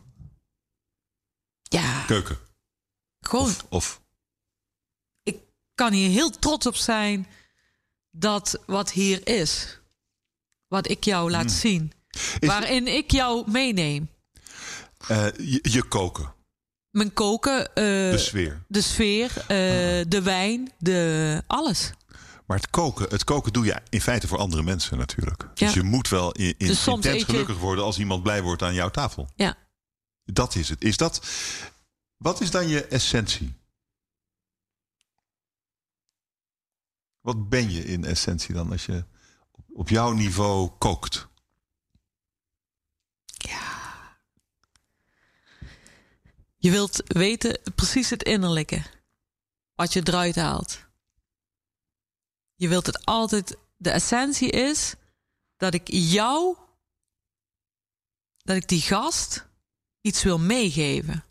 [1.62, 2.38] Ja, Keuken.
[3.20, 3.44] Gewoon.
[3.46, 4.00] Of, of
[5.22, 5.36] Ik
[5.74, 7.26] kan hier heel trots op zijn
[8.10, 9.78] dat wat hier is.
[10.68, 11.92] Wat ik jou laat zien.
[12.10, 12.20] Hmm.
[12.40, 14.10] Is- waarin ik jou meeneem.
[15.08, 16.34] eh, je, je koken.
[16.90, 17.74] Mijn koken, eh,
[18.10, 18.62] De sfeer.
[18.68, 19.46] de sfeer, eh,
[20.08, 21.90] de wijn, de alles.
[22.46, 25.40] Maar het koken, het koken doe je in feite voor andere mensen natuurlijk.
[25.54, 25.74] Dus Ja.
[25.74, 28.74] je moet wel in, in, Dus intens je- gelukkig worden als iemand blij wordt aan
[28.74, 29.28] jouw tafel.
[29.36, 29.56] Ja.
[30.24, 30.84] Dat is het.
[30.84, 31.26] Is dat,
[32.20, 33.54] wat is dan je essentie?
[37.20, 39.04] Wat ben je in essentie dan als je
[39.72, 41.28] op jouw niveau kookt?
[46.60, 48.82] Je wilt weten precies het innerlijke.
[49.74, 50.86] Wat je eruit haalt.
[52.54, 53.56] Je wilt het altijd.
[53.76, 54.94] De essentie is
[55.56, 56.56] dat ik jou.
[58.36, 59.46] Dat ik die gast
[60.00, 61.24] iets wil meegeven.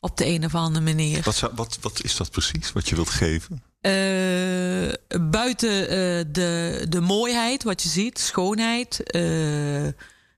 [0.00, 1.22] Op de een of andere manier.
[1.22, 3.62] Wat, zou, wat, wat is dat precies wat je wilt geven?
[3.80, 9.22] Eh, buiten eh, de, de mooiheid, wat je ziet, schoonheid, eh,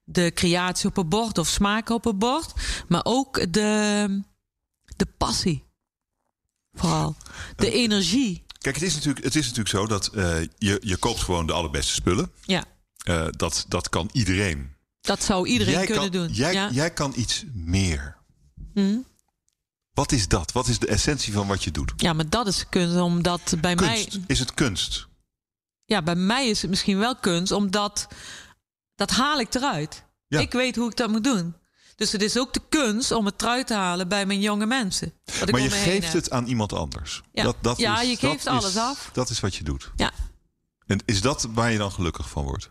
[0.05, 2.53] de creatie op een bord of smaken op een bord,
[2.89, 4.23] maar ook de,
[4.97, 5.65] de passie.
[6.73, 7.17] Vooral.
[7.57, 8.45] De energie.
[8.59, 10.11] Kijk, het is natuurlijk, het is natuurlijk zo dat
[10.59, 12.31] je, je koopt gewoon de allerbeste spullen.
[12.45, 12.65] Ja,
[13.31, 14.75] dat, dat kan iedereen.
[15.01, 16.33] dat zou iedereen jij kunnen kan, doen.
[16.33, 16.71] Jij, ja.
[16.71, 18.17] jij kan iets meer.
[18.75, 18.99] Hm?
[19.95, 20.53] Wat is dat?
[20.53, 21.93] Wat is de essentie van wat je doet?
[21.97, 24.13] ja, maar dat is kunst, omdat bij Kunst.
[24.13, 24.25] mij.
[24.27, 25.09] Is het kunst?
[25.85, 28.09] Ja, bij mij is het misschien wel kunst, omdat
[28.95, 30.05] dat haal ik eruit.
[30.27, 30.41] Ja.
[30.41, 31.55] Ik weet hoe ik dat moet doen.
[31.97, 35.13] Dus het is ook de kunst om het eruit te halen bij mijn jonge mensen.
[35.51, 36.13] Maar je geeft heb.
[36.13, 37.23] het aan iemand anders.
[37.33, 37.43] Ja.
[37.43, 39.11] Dat, dat Ja, is, je geeft is- alles af.
[39.13, 39.91] Dat is wat je doet.
[39.97, 40.11] Ja.
[40.87, 42.71] En is dat waar je dan gelukkig van wordt?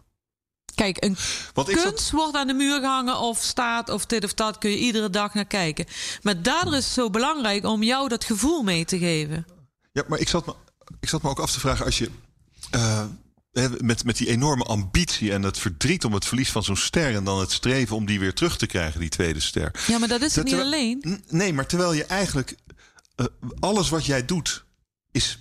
[0.76, 1.18] Kijk, een
[1.54, 4.58] Want ik zat, kunst wordt aan de muur gehangen of staat of dit of dat.
[4.58, 5.86] Kun je iedere dag naar kijken.
[6.22, 9.46] Maar daardoor is het zo belangrijk om jou dat gevoel mee te geven.
[9.92, 10.54] ja, maar ik zat, me,
[11.00, 12.10] ik zat me ook af te vragen als je
[12.72, 13.06] eh,
[13.82, 17.24] met, met die enorme ambitie en het verdriet om het verlies van zo'n ster en
[17.24, 19.72] dan het streven om die weer terug te krijgen, die tweede ster.
[19.88, 21.24] Ja, maar dat is het niet Terwijl- alleen.
[21.30, 22.56] Nee, maar terwijl je eigenlijk
[23.16, 23.26] eh,
[23.60, 24.64] alles wat jij doet
[25.12, 25.40] is,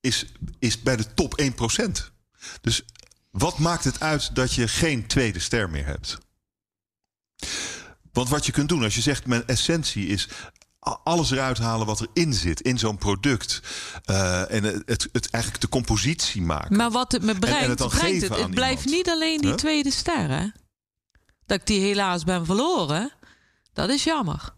[0.00, 0.26] is,
[0.58, 1.90] is bij de top 1%.
[2.60, 2.82] Dus
[3.30, 6.18] wat maakt het uit dat je geen tweede ster meer hebt?
[8.12, 10.28] Want wat je kunt doen als je zegt mijn essentie is
[10.80, 13.60] alles eruit halen wat erin zit in zo'n product
[14.04, 16.76] eh, en het, het, eigenlijk de compositie maken.
[16.76, 18.50] Maar wat het me brengt, en het dan brengt geven het.
[18.50, 18.96] Blijft iemand.
[18.96, 19.58] niet alleen die Huh?
[19.58, 20.48] tweede ster, hè?
[21.46, 23.12] Dat ik die helaas ben verloren.
[23.72, 24.54] Dat is jammer.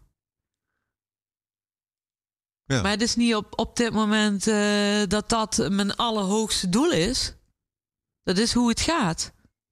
[2.65, 2.81] Ja.
[2.81, 7.33] Maar het is niet op, op dit moment eh, dat dat mijn allerhoogste doel is.
[8.23, 9.31] Dat is hoe het gaat.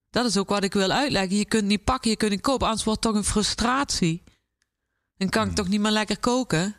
[0.10, 1.38] Dat is ook wat ik wil uitleggen.
[1.38, 2.68] Je kunt niet pakken, je kunt niet kopen.
[2.68, 4.24] Anders wordt het toch een frustratie.
[5.18, 5.56] Dan kan ik Hmm.
[5.56, 6.76] toch niet meer lekker koken.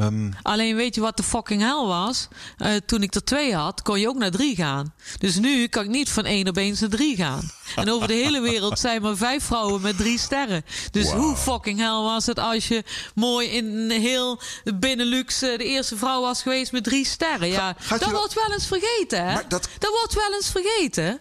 [0.00, 2.28] Ehm, Alleen weet je wat de fucking hell was?
[2.56, 4.94] Eh, toen ik er twee had, kon je ook naar drie gaan.
[5.18, 7.50] Dus nu kan ik niet van één opeens naar drie gaan.
[7.76, 10.64] En over de hele wereld zijn maar vijf vrouwen met drie sterren.
[10.90, 12.84] Dus hoe fucking hell was het als je
[13.14, 14.40] mooi in heel
[14.74, 17.48] Benelux eh, de eerste vrouw was geweest met drie sterren?
[17.48, 19.34] Ja, dat wordt wel eens vergeten, hè?
[19.48, 21.20] Dat- dat wordt wel eens vergeten.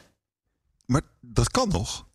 [0.85, 2.07] maar dat kan nog.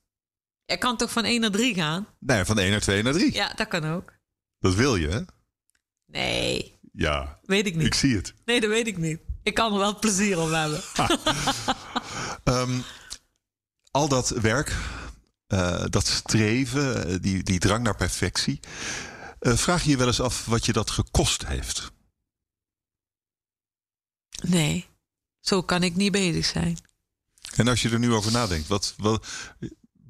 [0.64, 2.06] Je kan toch van één naar drie gaan?
[2.18, 3.32] Nee, van 1 naar 2 naar 3.
[3.34, 4.12] Ja, dat kan ook.
[4.58, 5.20] Dat wil je, hè?
[6.14, 7.86] Nee, Ja, weet ik niet.
[7.86, 8.34] ik zie het.
[8.44, 9.20] Nee, dat weet ik niet.
[9.42, 10.82] Ik kan er wel plezier om hebben.
[12.44, 12.80] Ehm,
[13.90, 14.76] al dat werk,
[15.46, 18.60] eh, dat streven, eh, die, die drang naar perfectie.
[19.38, 21.92] eh, vraag je je wel eens af wat je dat gekost heeft?
[24.42, 24.86] Nee,
[25.40, 26.78] zo kan ik niet bezig zijn.
[27.54, 29.26] En als je er nu over nadenkt, wat, wat,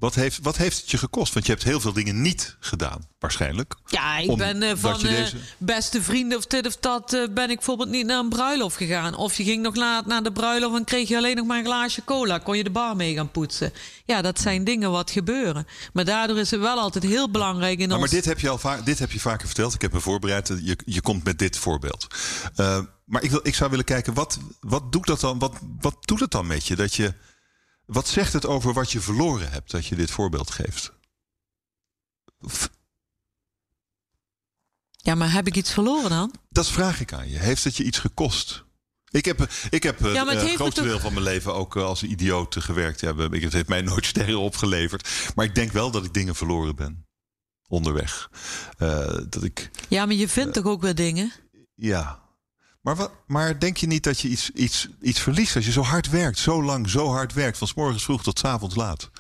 [0.05, 1.33] wat, heeft, wat heeft het je gekost?
[1.35, 3.75] Want je hebt heel veel dingen niet gedaan, waarschijnlijk.
[3.87, 5.27] Ja, ik ben eh, van eh,
[5.59, 7.13] beste vrienden of dit of dat...
[7.13, 9.15] eh, ben ik bijvoorbeeld niet naar een bruiloft gegaan.
[9.17, 11.65] Of je ging nog laat naar de bruiloft en kreeg je alleen nog maar een
[11.65, 12.39] glaasje cola.
[12.39, 13.73] Kon je de bar mee gaan poetsen.
[14.05, 15.67] Ja, dat zijn dingen wat gebeuren.
[15.93, 18.11] Maar daardoor is het wel altijd heel belangrijk in Nou, ons...
[18.11, 19.75] maar dit heb je al va- dit heb je vaker verteld.
[19.75, 20.49] Ik heb me voorbereid.
[20.63, 22.07] Je, je komt met dit voorbeeld.
[23.05, 25.39] Maar ik, wil, ik zou willen kijken, wat, wat doet dat dan?
[25.39, 26.77] Wat, wat doet het dan met je?
[26.77, 27.15] Dat je?
[27.87, 30.93] Wat zegt het over wat je verloren hebt dat je dit voorbeeld geeft?
[34.91, 36.35] Ja, maar heb ik iets verloren dan?
[36.51, 37.39] Dat vraag ik aan je.
[37.39, 38.65] Heeft het je iets gekost?
[39.11, 41.83] Ik heb, ik heb eh, Ja, het heeft grootste deel van mijn leven ook eh,
[41.85, 43.03] als idioot gewerkt.
[43.03, 45.33] Ik- het heeft mij nooit sterren opgeleverd.
[45.35, 47.07] Maar ik denk wel dat ik dingen verloren ben.
[47.69, 48.31] Onderweg.
[48.79, 51.33] Eh, dat ik, Ja, maar je vindt toch ook weer dingen?
[51.75, 52.23] ja.
[52.85, 55.83] Maar, wat, maar denk je niet dat je iets, iets, iets verliest als je zo
[55.83, 56.39] hard werkt?
[56.39, 57.59] Zo lang, zo hard werkt.
[57.59, 59.11] Van s morgens vroeg tot s avonds laat.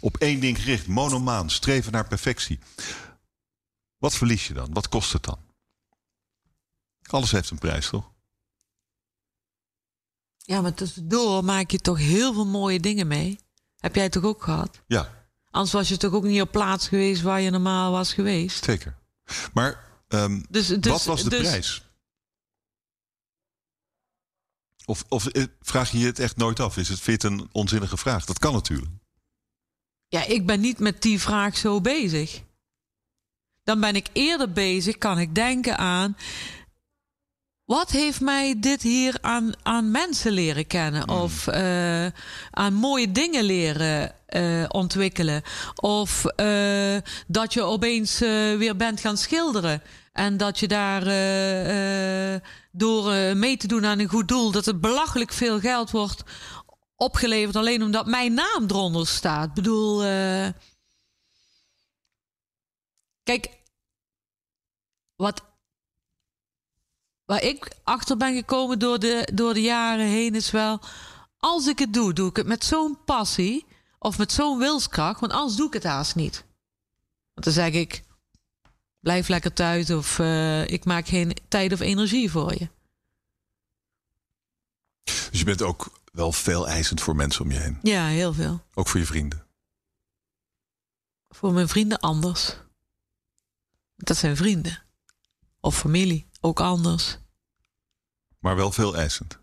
[0.00, 0.86] Op één ding gericht.
[0.86, 1.50] Monomaan.
[1.50, 2.58] Streven naar perfectie.
[3.98, 4.72] Wat verlies je dan?
[4.72, 5.38] Wat kost het dan?
[7.02, 8.10] Alles heeft een prijs, toch?
[10.36, 13.38] Ja, maar tussendoor maak je toch heel veel mooie dingen mee.
[13.76, 14.80] Heb jij toch ook gehad?
[14.86, 15.18] Ja,
[15.50, 18.64] Anders was je toch ook niet op plaats geweest waar je normaal was geweest.
[18.64, 18.96] zeker.
[19.52, 21.84] Maar ehm, Dus, dus, wat was de dus- prijs?
[24.90, 26.76] Of, of eh, vraag je je het echt nooit af?
[26.76, 28.24] Is het, het een onzinnige vraag?
[28.24, 28.90] Dat kan natuurlijk.
[30.08, 32.42] Ja, ik ben niet met die vraag zo bezig.
[33.62, 36.16] Dan ben ik eerder bezig, kan ik denken aan.
[37.64, 41.08] Wat heeft mij dit hier aan, aan mensen leren kennen?
[41.08, 42.06] Of eh,
[42.50, 45.42] aan mooie dingen leren eh, ontwikkelen?
[45.74, 46.24] Of
[47.26, 48.18] dat je opeens
[48.58, 49.82] weer bent gaan schilderen.
[50.20, 54.50] En dat je daar eh, eh, door eh, mee te doen aan een goed doel,
[54.50, 56.22] dat het belachelijk veel geld wordt
[56.96, 59.48] opgeleverd alleen omdat mijn naam eronder staat.
[59.48, 59.98] Ik bedoel,
[63.22, 63.50] kijk,
[65.16, 65.42] wat
[67.24, 70.80] waar ik achter ben gekomen door de, door de jaren heen is wel,
[71.38, 73.66] als ik het doe, doe ik het met zo'n passie
[73.98, 76.44] of met zo'n wilskracht, want anders doe ik het haast niet.
[77.32, 78.02] Want dan zeg ik,
[79.00, 82.68] blijf lekker thuis of eh, ik maak geen tijd of energie voor je.
[85.04, 87.78] Dus je bent ook wel veel eisend voor mensen om je heen.
[87.82, 88.64] Ja, heel veel.
[88.74, 89.46] Ook voor je vrienden.
[91.28, 92.56] Voor mijn vrienden anders.
[93.96, 94.82] Dat zijn vrienden.
[95.60, 97.18] Of familie, ook anders.
[98.38, 99.38] Maar wel veel eisend.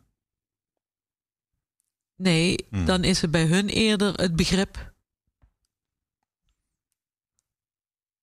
[2.15, 2.86] Nee, Hmm.
[2.86, 4.93] dan is het bij hun eerder het begrip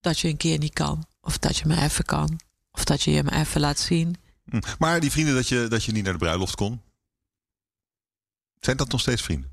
[0.00, 1.06] dat je een keer niet kan.
[1.24, 2.40] Of dat je me even kan.
[2.72, 4.16] Of dat je je me even laat zien.
[4.50, 4.60] Hm.
[4.78, 6.82] Maar die vrienden dat je, dat je niet naar de bruiloft kon.
[8.60, 9.52] Zijn dat nog steeds vrienden?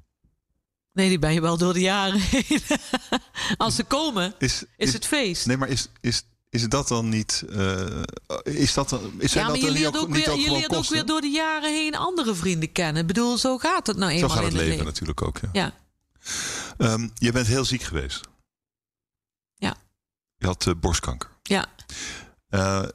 [0.93, 2.61] Nee, die ben je wel door de jaren heen.
[3.57, 5.45] Als ze komen, Is, is het feest.
[5.45, 7.43] Nee, maar is, is, is dat dan niet.
[7.49, 8.01] eh,
[8.43, 9.11] is dat dan.
[9.21, 11.05] Is zijn ja, maar dat je leert niet ook niet weer, je leert ook weer
[11.05, 13.01] door de jaren heen andere vrienden kennen.
[13.01, 14.85] Ik bedoel, zo gaat het nou Zo eenmaal gaat het in leven, het leven.
[14.85, 15.39] natuurlijk ook.
[15.39, 15.49] Ja.
[15.51, 15.73] Ja,
[16.77, 18.21] Ehm, je bent heel ziek geweest.
[19.55, 19.75] Ja.
[20.37, 21.29] Je had eh, borstkanker.
[21.41, 21.73] Ja.
[22.47, 22.87] Eh,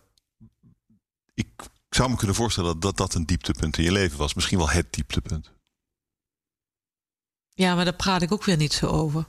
[1.34, 1.48] ik
[1.88, 4.34] zou me kunnen voorstellen dat dat een dieptepunt in je leven was.
[4.34, 5.52] Misschien wel het dieptepunt.
[7.54, 9.24] ja, maar daar praat ik ook weer niet zo over.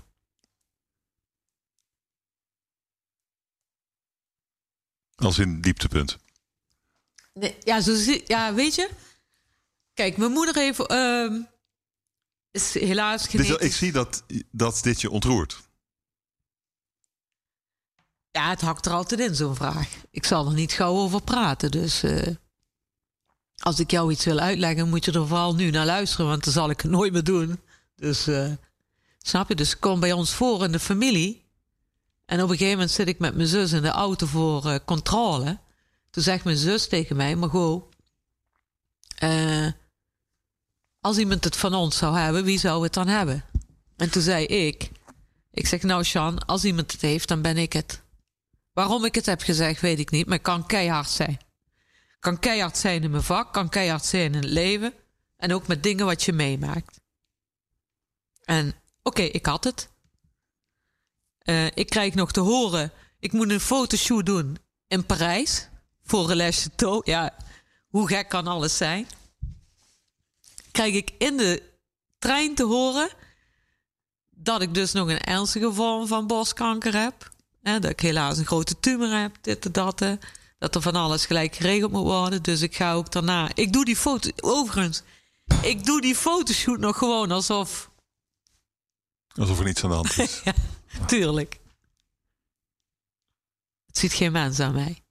[5.15, 6.17] Als in dieptepunt.
[7.33, 8.89] Nee, ja, zo ja, weet je?
[9.93, 11.41] Kijk, mijn moeder heeft ehm,
[12.51, 13.55] is helaas genetisch...
[13.55, 15.66] ik zie dat, dat dit je ontroert.
[18.37, 19.89] Ja, het hakt er altijd in, zo'n vraag.
[20.11, 21.71] Ik zal er niet gauw over praten.
[21.71, 22.35] Dus eh,
[23.57, 26.53] als ik jou iets wil uitleggen, moet je er vooral nu naar luisteren, want dan
[26.53, 27.59] zal ik het nooit meer doen.
[27.95, 28.51] Dus eh,
[29.17, 29.55] snap je?
[29.55, 31.45] Dus kom bij ons voor in de familie.
[32.25, 34.79] En op een gegeven moment zit ik met mijn zus in de auto voor eh,
[34.85, 35.59] controle.
[36.09, 37.83] Toen zegt mijn zus tegen mij, Margot...
[39.15, 39.67] eh
[41.01, 43.43] als iemand het van ons zou hebben, wie zou het dan hebben?
[43.95, 44.91] En toen zei ik...
[45.51, 48.05] Ik zeg, nou Sean, als iemand het heeft, dan ben ik het.
[48.77, 50.27] Waarom ik het heb gezegd, weet ik niet.
[50.27, 51.39] Maar kan keihard zijn.
[52.19, 54.93] Kan keihard zijn in mijn vak, kan keihard zijn in het leven.
[55.37, 56.99] En ook met dingen wat je meemaakt.
[58.43, 59.89] En oké, ik had het.
[61.37, 65.67] Eh, ik krijg nog te horen, ik moet een fotoshoot doen in Parijs.
[66.03, 67.01] Voor Relais Chateau.
[67.03, 67.35] Ja,
[67.87, 69.07] hoe gek kan alles zijn?
[70.71, 71.63] Krijg ik in de
[72.19, 73.09] trein te horen
[74.29, 77.35] dat ik dus nog een ernstige vorm van borstkanker heb.
[77.67, 79.99] Hè, dat ik helaas een grote tumor heb, dit en dat.
[79.99, 80.15] hè.
[80.57, 82.43] Dat er van alles gelijk geregeld moet worden.
[82.43, 83.49] Dus ik ga ook daarna.
[83.53, 84.29] Ik doe die foto.
[84.35, 85.03] Overigens,
[85.61, 87.91] ik doe die fotoshoot nog gewoon alsof.
[89.35, 90.41] Alsof er niets aan de hand is.
[90.43, 90.53] ja,
[91.05, 91.59] tuurlijk.
[93.85, 95.03] Het ziet geen mens aan mij.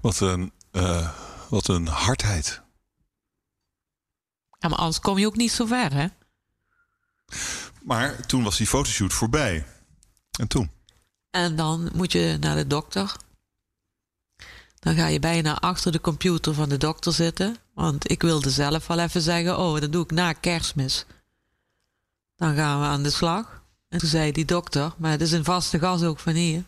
[0.00, 1.18] Wat een, eh,
[1.48, 2.62] wat een hardheid.
[4.58, 6.06] Ja, maar anders kom je ook niet zo ver, hè?
[7.82, 9.66] Maar toen was die fotoshoot voorbij.
[10.38, 10.70] En toen?
[11.30, 13.16] En dan moet je naar de dokter.
[14.78, 17.56] Dan ga je bijna achter de computer van de dokter zitten.
[17.74, 21.06] Want ik wilde zelf wel even zeggen: Oh, dat doe ik na kerstmis.
[22.36, 23.62] Dan gaan we aan de slag.
[23.88, 26.64] En toen zei die dokter, maar het is een vaste gas ook van hier.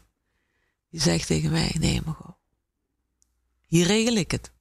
[0.91, 2.17] Die zegt tegen mij: Nee, maar.
[3.67, 4.53] Hier regel ik het.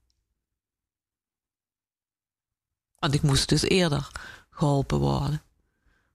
[2.98, 4.10] Want ik moest dus eerder
[4.50, 5.42] geholpen worden.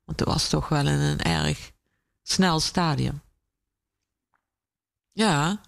[0.05, 1.71] Want het was toch wel een erg
[2.31, 3.21] snel stadium.
[5.11, 5.61] Ja.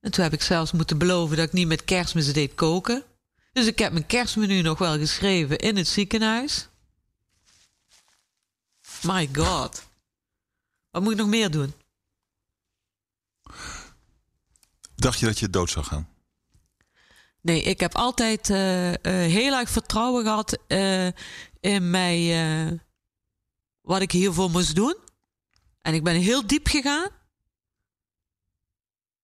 [0.00, 3.04] En toen heb ik zelfs moeten beloven dat ik niet met kerstmis deed koken.
[3.52, 6.68] Dus ik heb mijn kerstmenu nog wel geschreven in het ziekenhuis.
[9.02, 9.86] My god.
[10.90, 11.74] Wat moet ik nog meer doen?
[14.94, 16.08] Dacht je dat je dood zou gaan?
[17.40, 21.06] Nee, ik heb altijd eh, eh, heel erg vertrouwen gehad eh,
[21.60, 22.80] in mij,
[23.80, 24.96] wat ik hiervoor moest doen.
[25.82, 27.08] En ik ben heel diep gegaan.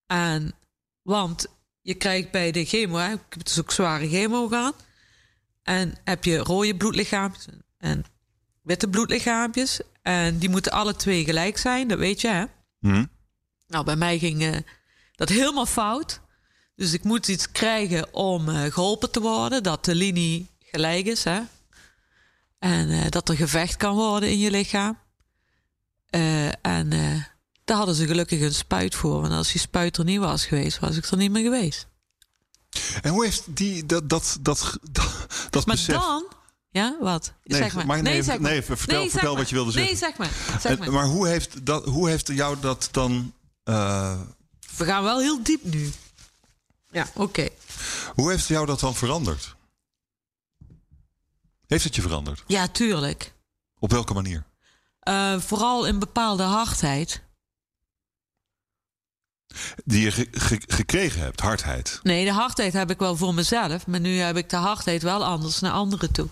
[0.07, 0.55] En,
[1.03, 1.47] want
[1.81, 4.75] je krijgt bij de chemo, hè, ik heb dus ook zware chemo gehad.
[5.62, 7.47] En heb je rode bloedlichaampjes
[7.79, 8.05] en
[8.62, 9.81] witte bloedlichaampjes.
[10.03, 12.45] En die moeten alle twee gelijk zijn, dat weet je hè.
[12.81, 13.05] Hm?
[13.67, 14.57] Nou, bij mij ging eh,
[15.12, 16.21] dat helemaal fout.
[16.77, 19.62] Dus ik moet iets krijgen om eh, geholpen te worden.
[19.62, 21.25] Dat de linie gelijk is.
[21.25, 21.40] Hè?
[22.59, 24.99] En eh, dat er gevecht kan worden in je lichaam.
[26.14, 27.22] Eh, en eh,
[27.64, 29.20] daar hadden ze gelukkig een spuit voor.
[29.20, 31.87] Want als die spuit er niet was geweest, was ik er niet meer geweest.
[33.03, 35.94] En hoe heeft die dat, dat, dat, dat, dat Maar besef...
[35.96, 36.24] dan...
[36.70, 37.33] Ja, wat?
[37.44, 37.87] Nee, zeg maar.
[37.87, 38.50] maar nee, zeg maar.
[38.50, 39.38] nee, vertel- zeg vertel maar.
[39.40, 39.98] wat je wilde Nee, zeggen.
[39.98, 40.61] zeg maar.
[40.61, 40.92] Zeg En- maar.
[40.92, 43.33] maar hoe heeft, dat, hoe heeft jou dat dan...
[43.64, 44.20] eh,
[44.77, 45.92] We gaan wel heel diep nu.
[46.90, 47.48] Ja, oké.
[48.14, 49.57] hoe heeft jou dat dan veranderd?
[51.66, 52.42] Heeft het je veranderd?
[52.46, 53.33] Ja, tuurlijk.
[53.79, 54.44] Op welke manier?
[55.05, 57.23] Eh, vooral in bepaalde hardheid.
[59.85, 62.01] Die je ge- ge- gekregen hebt, hardheid.
[62.03, 63.87] Nee, de hardheid heb ik wel voor mezelf.
[63.87, 66.29] Maar nu heb ik de hardheid wel anders naar anderen toe.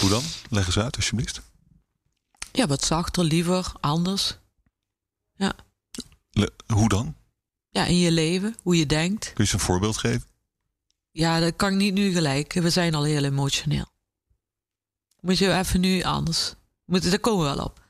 [0.00, 0.22] Hoe dan?
[0.50, 1.40] Leg eens uit, alsjeblieft.
[2.52, 4.38] Ja, wat zachter, liever, anders.
[5.36, 5.52] Ja.
[6.30, 7.16] Le- hoe dan?
[7.70, 9.24] ja, in je leven, hoe je denkt.
[9.24, 10.26] Kun je eens een voorbeeld geven?
[11.10, 12.52] Ja, dat kan ik niet nu gelijk.
[12.52, 13.86] We zijn al heel emotioneel.
[15.20, 16.54] Moet je even nu anders.
[16.84, 17.82] Moet, daar komen we wel op.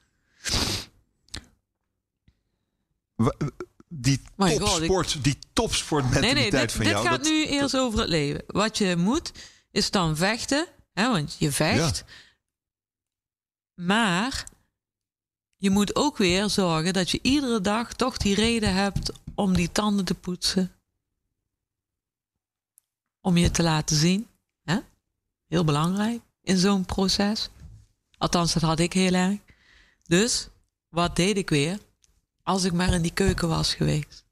[3.89, 7.07] Die My God, topsport, die topsportmentaliteit Nee, nee, dit, van dit jou.
[7.07, 8.43] gaat dat- nu eerst over het leven.
[8.47, 9.33] Wat je moet,
[9.71, 10.67] is dan vechten.
[10.93, 12.05] Hè, want je vecht.
[13.75, 14.49] Maar
[15.57, 19.73] je moet ook weer zorgen dat je iedere dag toch die reden hebt om die
[19.73, 20.73] tanden te poetsen.
[23.21, 24.27] Om je te laten zien.
[24.63, 24.79] Hè?
[25.47, 27.49] Heel belangrijk in zo'n proces.
[28.19, 29.39] Althans, dat had ik heel erg.
[30.07, 30.49] Dus,
[30.89, 31.79] wat deed ik weer?
[32.43, 34.25] Als ik maar in die keuken was geweest.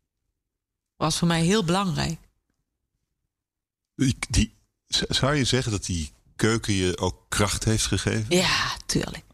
[0.96, 2.18] Was voor mij heel belangrijk.
[4.28, 4.54] Die,
[4.86, 8.36] zou je zeggen dat die keuken je ook kracht heeft gegeven?
[8.36, 9.24] Ja, tuurlijk.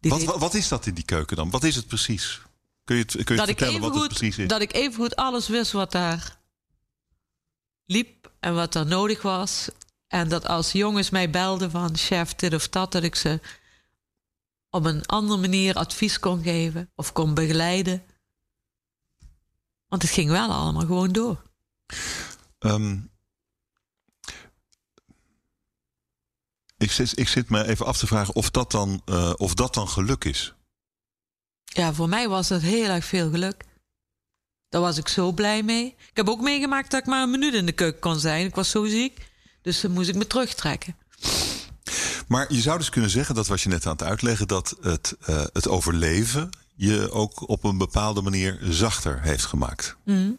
[0.00, 1.50] Wat, deed- wat, wat is dat in die keuken dan?
[1.50, 2.40] Wat is het precies?
[2.84, 4.48] Kun je het, kun je dat, vertellen wat het precies is?
[4.48, 6.38] dat ik even goed alles wist wat daar
[7.86, 9.68] liep en wat er nodig was.
[10.06, 13.40] En dat als jongens mij belden van chef dit of dat, dat ik ze
[14.70, 18.02] op een andere manier advies kon geven of kon begeleiden.
[19.88, 21.42] Want het ging wel allemaal gewoon door.
[22.58, 22.98] Ehm,
[26.76, 29.74] ik, zit, ik zit me even af te vragen of dat dan, eh, of dat
[29.74, 30.54] dan geluk is.
[31.64, 33.64] Ja, voor mij was dat heel erg veel geluk.
[34.68, 35.86] Daar was ik zo blij mee.
[35.86, 38.46] Ik heb ook meegemaakt dat ik maar een minuut in de keuken kon zijn.
[38.46, 39.26] Ik was zo ziek.
[39.62, 40.96] Dus dan moest ik me terugtrekken.
[42.28, 45.16] Maar je zou dus kunnen zeggen, dat was je net aan het uitleggen, dat het,
[45.20, 49.96] uh, het overleven je ook op een bepaalde manier zachter heeft gemaakt.
[50.04, 50.38] Mm.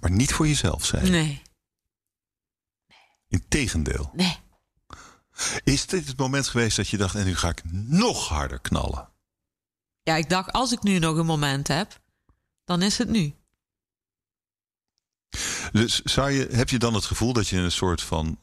[0.00, 1.10] Maar niet voor jezelf zijn.
[1.10, 1.42] Nee.
[3.28, 4.10] Integendeel.
[4.14, 4.36] Nee.
[5.64, 9.08] Is dit het moment geweest dat je dacht, en nu ga ik nog harder knallen?
[10.02, 12.00] Ja, ik dacht, als ik nu nog een moment heb,
[12.64, 13.34] dan is het nu.
[15.72, 18.38] Dus zou je, heb je dan het gevoel dat je in een soort van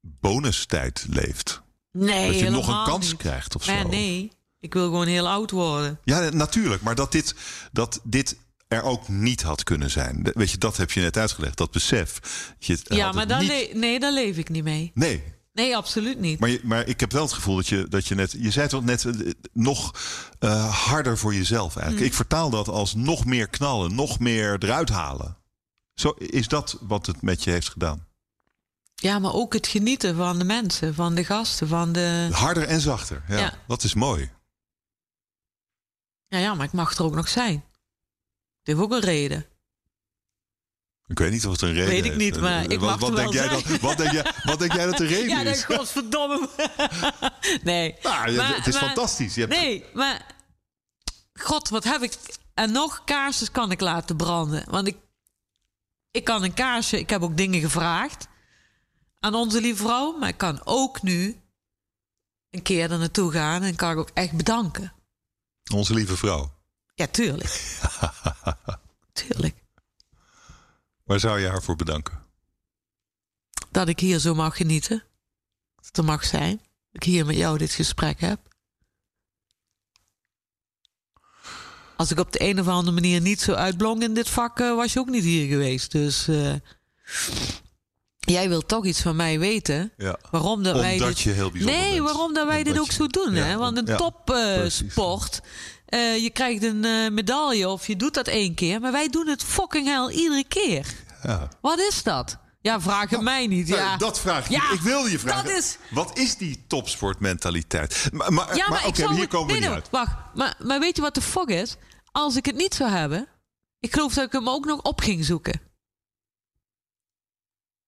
[0.00, 1.62] bonustijd leeft?
[1.96, 3.16] Nee, dat je nog een kans niet.
[3.16, 3.88] krijgt of zo?
[3.88, 5.98] nee, ik wil gewoon heel oud worden.
[6.04, 6.82] Ja, natuurlijk.
[6.82, 7.34] Maar dat dit,
[7.72, 8.36] dat dit
[8.68, 10.30] er ook niet had kunnen zijn.
[10.34, 11.56] Weet je, dat heb je net uitgelegd.
[11.58, 12.20] Dat besef.
[12.58, 13.48] Je het- ja, maar het daar, niet...
[13.72, 14.90] le- nee, daar leef ik niet mee.
[14.94, 16.38] Nee, Nee, absoluut niet.
[16.40, 18.32] maar, je, maar ik heb wel het gevoel dat je, dat je net...
[18.38, 19.12] Je zei toch net eh,
[19.52, 19.94] nog
[20.38, 21.98] eh, harder voor jezelf eigenlijk.
[22.00, 22.06] Mm.
[22.06, 23.94] Ik vertaal dat als nog meer knallen.
[23.94, 25.36] Nog meer eruit halen.
[25.94, 28.06] Zo, is dat wat het met je heeft gedaan?
[29.00, 32.28] Ja, maar ook het genieten van de mensen, van de gasten, van de...
[32.32, 33.22] Harder en zachter.
[33.28, 33.52] Ja, Ja.
[33.66, 34.30] Dat is mooi.
[36.26, 37.54] Ja, ja, maar ik mag er ook nog zijn.
[37.54, 39.46] Het heeft ook een reden.
[41.06, 43.08] Ik weet niet of het een reden Weet ik niet, maar ik wat, mag wat
[43.08, 43.62] er denk wel jij zijn.
[43.72, 45.64] dat, wat, denk jij, wat denk jij dat de reden Ja, dat is?
[45.64, 46.48] godverdomme.
[47.62, 47.94] nee.
[48.02, 49.34] Nou, ja, Maar- het is maar- fantastisch.
[49.34, 50.34] Je hebt Nee, maar...
[51.40, 52.18] God, wat heb ik...
[52.54, 54.70] En nog kaarsjes kan ik laten branden.
[54.70, 54.96] Want ik,
[56.10, 56.98] ik kan een kaarsje...
[56.98, 58.26] Ik heb ook dingen gevraagd
[59.26, 60.18] aan onze lieve vrouw.
[60.18, 61.40] Maar ik kan ook nu
[62.50, 63.62] een keer er naartoe gaan...
[63.62, 64.92] en kan ik ook echt bedanken.
[65.72, 66.54] Onze lieve vrouw.
[66.94, 67.78] Ja, tuurlijk.
[69.20, 69.56] tuurlijk.
[71.04, 72.24] Waar zou je haar voor bedanken?
[73.70, 75.02] Dat ik hier zo mag genieten.
[75.74, 76.56] Dat het er mag zijn.
[76.56, 78.40] Dat ik hier met jou dit gesprek heb.
[81.96, 84.74] Als ik op de een of andere manier niet zo uitblonk in dit vak, eh,
[84.74, 85.92] was je ook niet hier geweest.
[85.92, 86.54] Dus eh,
[88.26, 89.92] jij wilt toch iets van mij weten.
[89.96, 90.18] Ja.
[90.30, 91.20] Waarom dat wij dit...
[91.20, 92.04] je heel bijzonder Nee, bent.
[92.04, 93.34] waarom dat wij dit ook je- zo doen.
[93.34, 93.56] Ja, hè?
[93.56, 95.40] Want een ja, topsport,
[95.86, 98.80] eh, je krijgt een eh, medaille of je doet dat één keer.
[98.80, 100.86] Maar wij doen het fucking hell iedere keer.
[101.22, 101.48] Ja.
[101.60, 102.38] Wat is dat?
[102.60, 103.68] Ja, vraag het mij niet.
[103.68, 103.96] Nou, Ja.
[103.96, 104.50] Dat vraag ik.
[104.50, 105.44] Ja, ik wil je vragen.
[105.46, 108.08] dat is- Wat is die topsportmentaliteit?
[108.12, 109.88] Maar, maar, Ja, maar, maar, oké, hier het- komen we nee, niet nee, uit.
[109.90, 111.76] Wacht, maar, maar weet je wat de fuck is?
[112.12, 113.28] Als ik het niet zou hebben,
[113.80, 115.60] ik geloof dat ik hem ook nog op ging zoeken.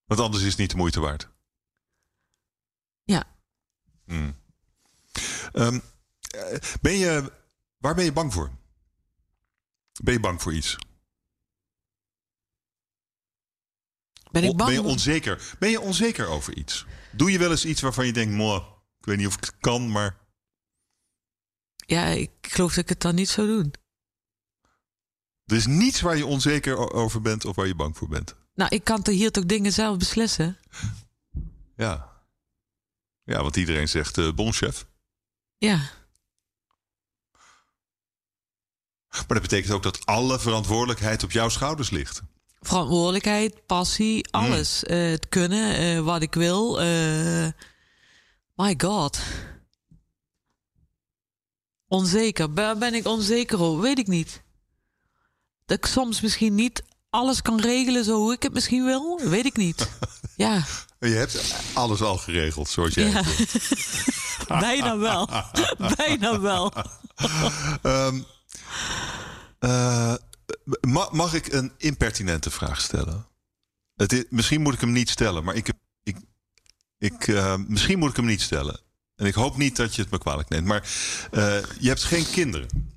[0.09, 1.29] Want anders is het niet de moeite waard.
[3.03, 3.37] Ja.
[4.05, 4.37] Hmm.
[5.53, 5.79] Ehm,
[6.21, 7.33] eh, ben je,
[7.79, 8.51] waar ben je bang voor?
[10.03, 10.77] Ben je bang voor iets?
[14.31, 14.71] Ben ik bang?
[14.71, 15.57] ben je onzeker?
[15.59, 16.87] Ben je onzeker over iets?
[17.13, 18.67] Doe je wel eens iets waarvan je denkt, "Mwah,
[18.99, 20.27] ik weet niet of ik het kan, maar
[21.77, 23.73] Ja, ik geloof dat ik het dan niet zou doen.
[25.45, 28.35] er is niets waar je onzeker over bent of waar je bang voor bent.
[28.59, 30.59] Nou, ik kan hier toch dingen zelf beslissen?
[31.77, 32.23] Ja,
[33.25, 34.87] ja want iedereen zegt uh, bonchef.
[35.59, 35.77] Ja.
[39.09, 42.23] Maar dat betekent ook dat alle verantwoordelijkheid op jouw schouders ligt.
[42.61, 44.85] Verantwoordelijkheid, passie, alles.
[44.85, 46.81] Eh, het kunnen, eh, wat ik wil.
[46.81, 47.49] eh,
[48.55, 49.21] my god.
[51.87, 52.55] Onzeker.
[52.55, 53.83] Waar ben ik onzeker over?
[53.83, 54.43] Weet ik niet.
[55.65, 59.21] Dat ik soms misschien niet alles kan regelen zo hoe ik het misschien wil?
[59.25, 59.89] Weet ik niet.
[60.37, 60.65] Ja,
[60.99, 63.07] Je hebt alles al geregeld, zoals jij.
[63.09, 63.23] ja.
[64.61, 65.29] bijna wel.
[65.97, 66.73] bijna wel.
[70.81, 73.27] Ma- mag ik een impertinente vraag stellen?
[73.95, 76.17] Het is, misschien moet ik hem niet stellen, maar ik, ik,
[76.99, 78.81] ik, eh, misschien moet ik hem niet stellen.
[79.17, 80.67] En ik hoop niet dat je het me kwalijk neemt.
[80.67, 80.83] Maar
[81.31, 82.97] eh, je hebt geen kinderen.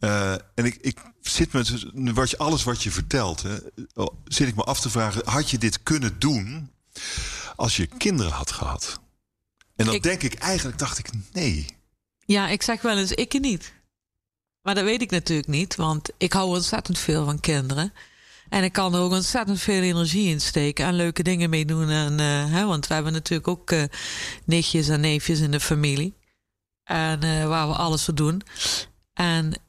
[0.00, 1.84] Eh, en ik, ik zit met
[2.14, 3.56] wat je, alles wat je vertelt, hè,
[3.94, 6.70] oh, zit ik me af te vragen: had je dit kunnen doen
[7.56, 9.00] als je kinderen had gehad?
[9.76, 11.76] En dan Ik- denk ik eigenlijk, dacht ik, nee.
[12.24, 13.72] Ja, ik zeg wel eens ik niet.
[14.62, 17.92] Maar dat weet ik natuurlijk niet, want ik hou ontzettend veel van kinderen.
[18.48, 21.88] En ik kan er ook ontzettend veel energie in steken en leuke dingen mee doen.
[21.88, 23.82] En, eh, hè, want we hebben natuurlijk ook eh,
[24.44, 26.16] nichtjes en neefjes in de familie.
[26.84, 28.42] En waar we alles voor doen.
[29.12, 29.60] En,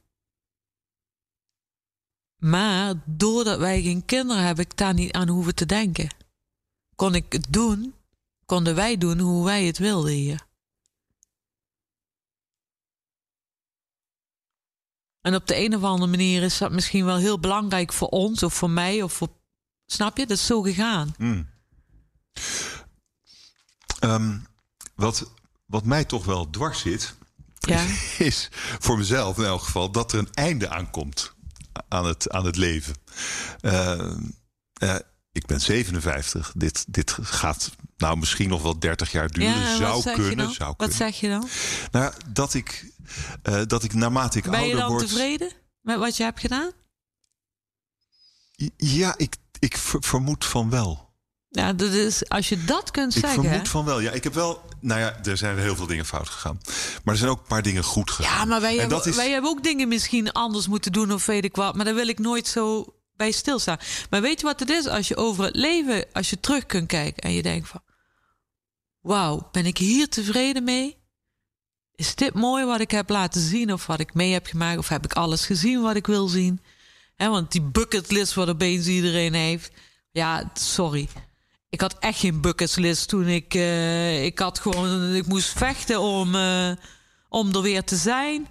[2.42, 6.16] maar doordat wij geen kinderen hebben, heb ik daar niet aan hoeven te denken.
[6.96, 7.94] Kon ik het doen,
[8.46, 10.48] konden wij doen hoe wij het wilden hier.
[15.22, 18.44] En op de een of andere manier is dat misschien wel heel belangrijk voor ons
[18.44, 19.30] of voor mij of voor.
[19.86, 20.26] Snap je?
[20.26, 21.14] Dat is zo gegaan.
[21.18, 21.50] Hmm.
[24.00, 24.38] Ehm,
[24.96, 25.32] wat,
[25.66, 27.16] wat mij toch wel dwars zit,
[27.60, 27.86] Ja.
[28.26, 31.34] is voor mezelf in elk geval dat er een einde aankomt
[31.88, 32.96] aan het, aan het leven.
[33.62, 34.12] Uh,
[34.84, 34.96] uh,
[35.32, 36.52] ik ben 57.
[36.56, 39.50] Dit, dit gaat nou misschien nog wel 30 jaar duren.
[39.60, 40.98] Ja, zou, wat kunnen, zou Wat kunnen.
[40.98, 41.48] zeg je dan?
[41.92, 42.92] Nou, dat ik,
[43.50, 45.08] uh, dat ik naarmate ik Ben je ouder dan word.
[45.08, 45.52] tevreden
[45.82, 46.72] met wat je hebt gedaan?
[48.78, 51.11] Ja, ik, ik ver- vermoed van wel.
[51.54, 53.44] Ja, dat is, als je dat kunt Ik zeggen.
[53.44, 54.00] vermoed van wel.
[54.00, 54.62] Ja, ik heb wel.
[54.80, 56.60] Nou ja, er zijn heel veel dingen fout gegaan.
[57.04, 58.38] Maar er zijn ook een paar dingen goed gegaan.
[58.38, 61.26] Ja, maar wij, en hebben, is, wij hebben ook dingen misschien anders moeten doen of
[61.26, 61.76] weet ik wat.
[61.76, 63.78] Maar daar wil ik nooit zo bij stilstaan.
[64.10, 64.88] Maar weet je wat het is?
[64.88, 67.82] Als je over het leven, als je terug kunt kijken en je denkt van...
[69.02, 70.98] Wauw, ben ik hier tevreden mee?
[71.96, 74.78] Is dit mooi wat ik heb laten zien of wat ik mee heb gemaakt?
[74.78, 76.62] Of heb ik alles gezien wat ik wil zien?
[77.16, 79.72] Hè, want die bucketlist wat opeens iedereen heeft...
[80.12, 81.08] Ja, sorry.
[81.72, 83.54] Ik had echt geen bucketlist toen ik...
[83.54, 85.14] eh, ik had gewoon...
[85.14, 86.72] Ik moest vechten om, eh,
[87.30, 88.48] om er weer te zijn.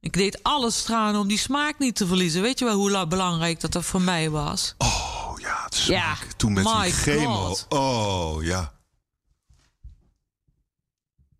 [0.00, 2.42] Ik deed alles eraan om die smaak niet te verliezen.
[2.42, 4.74] Weet je wel hoe la- belangrijk dat dat voor mij was?
[4.78, 6.32] Oh ja, het Ja, smaak.
[6.32, 7.34] Toen met die chemo.
[7.46, 7.66] God.
[7.68, 8.72] Oh ja.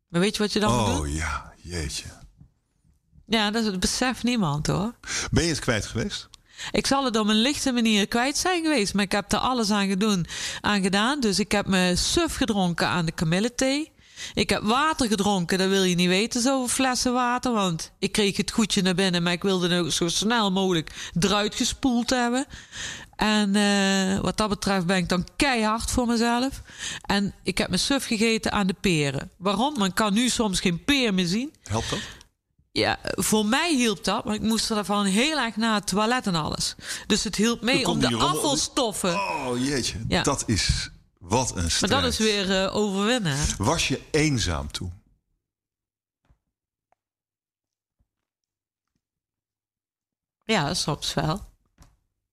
[0.08, 0.98] Maar weet je wat je dan doen?
[0.98, 2.06] Oh ja, jeetje.
[3.26, 4.94] Ja, dat beseft niemand hoor.
[5.30, 6.28] Ben je het kwijt geweest?
[6.70, 8.94] Ik zal het op een lichte manier kwijt zijn geweest.
[8.94, 10.26] Maar ik heb er alles aan,
[10.60, 11.20] aan gedaan.
[11.20, 13.92] Dus ik heb me suf gedronken aan de kamillethee.
[14.34, 17.52] Ik heb water gedronken, dat wil je niet weten, zoveel flessen water.
[17.52, 20.90] Want ik kreeg het goedje naar binnen, maar ik wilde het ook zo snel mogelijk
[21.20, 22.46] eruit gespoeld hebben.
[23.16, 26.62] En eh, wat dat betreft ben ik dan keihard voor mezelf.
[27.02, 29.30] En ik heb me suf gegeten aan de peren.
[29.36, 29.78] Waarom?
[29.78, 31.52] Men kan nu soms geen peer meer zien.
[31.62, 31.98] Helpt dat?
[32.78, 36.26] Ja, voor mij hielp dat, want ik moest er van heel erg naar het toilet
[36.26, 36.74] en alles.
[37.06, 39.14] Dus het hielp mee om de rommel- afvalstoffen.
[39.14, 40.04] Oh jeetje.
[40.08, 40.22] Ja.
[40.22, 41.92] Dat is wat een Maar strijd.
[42.02, 43.36] dat is weer eh, overwinnen.
[43.58, 44.92] Was je eenzaam toen?
[50.44, 51.52] Ja, soms wel.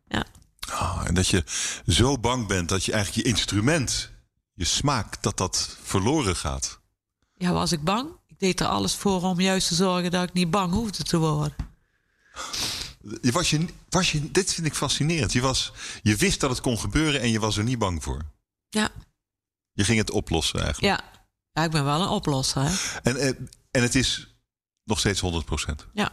[0.08, 0.26] Ja.
[0.70, 1.44] Ah, en dat je
[1.88, 4.12] zo bang bent dat je eigenlijk je instrument,
[4.54, 6.80] je smaak, dat dat verloren gaat.
[7.38, 8.20] ja, was ik bang?
[8.42, 11.56] Deed er alles voor om juist te zorgen dat ik niet bang hoefde te worden.
[13.22, 15.32] Je was je, was je, dit vind ik fascinerend.
[15.34, 15.72] Je, was,
[16.04, 18.22] je wist dat het kon gebeuren en je was er niet bang voor.
[18.70, 18.90] Ja,
[19.74, 21.00] Je ging het oplossen eigenlijk.
[21.00, 21.22] ja.
[21.52, 22.62] ja ik ben wel een oplosser.
[22.64, 23.00] Hè?
[23.04, 23.28] En, eh,
[23.72, 24.36] en het is
[24.84, 26.12] nog steeds 100% Ja.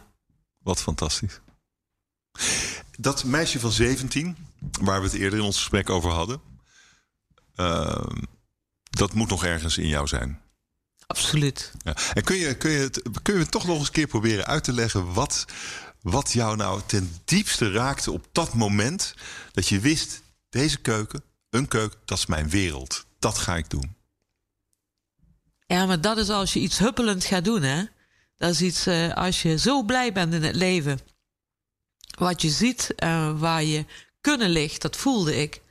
[0.57, 1.39] Wat fantastisch.
[2.97, 4.37] Dat meisje van 17,
[4.81, 6.41] waar we het eerder in ons gesprek over hadden,
[7.55, 8.21] ehm,
[8.83, 10.41] dat moet nog ergens in jou zijn.
[11.09, 11.71] Absoluut.
[11.83, 11.95] Ja.
[12.13, 14.45] En kun je, kun, je het, kun je het toch nog eens een keer proberen
[14.45, 15.45] uit te leggen wat,
[16.01, 19.13] wat jou nou ten diepste raakte op dat moment
[19.51, 23.05] dat je wist, deze keuken, een keuken, dat is mijn wereld.
[23.19, 23.95] Dat ga ik doen.
[25.65, 27.83] Ja, maar dat is als je iets huppelend gaat doen, hè?
[28.37, 30.99] Dat is iets eh, als je zo blij bent in het leven.
[32.17, 33.85] Wat je ziet en waar je
[34.21, 35.61] kunnen ligt, dat voelde ik.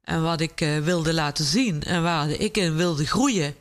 [0.00, 3.54] En wat ik eh, wilde laten zien en waar ik in wilde groeien.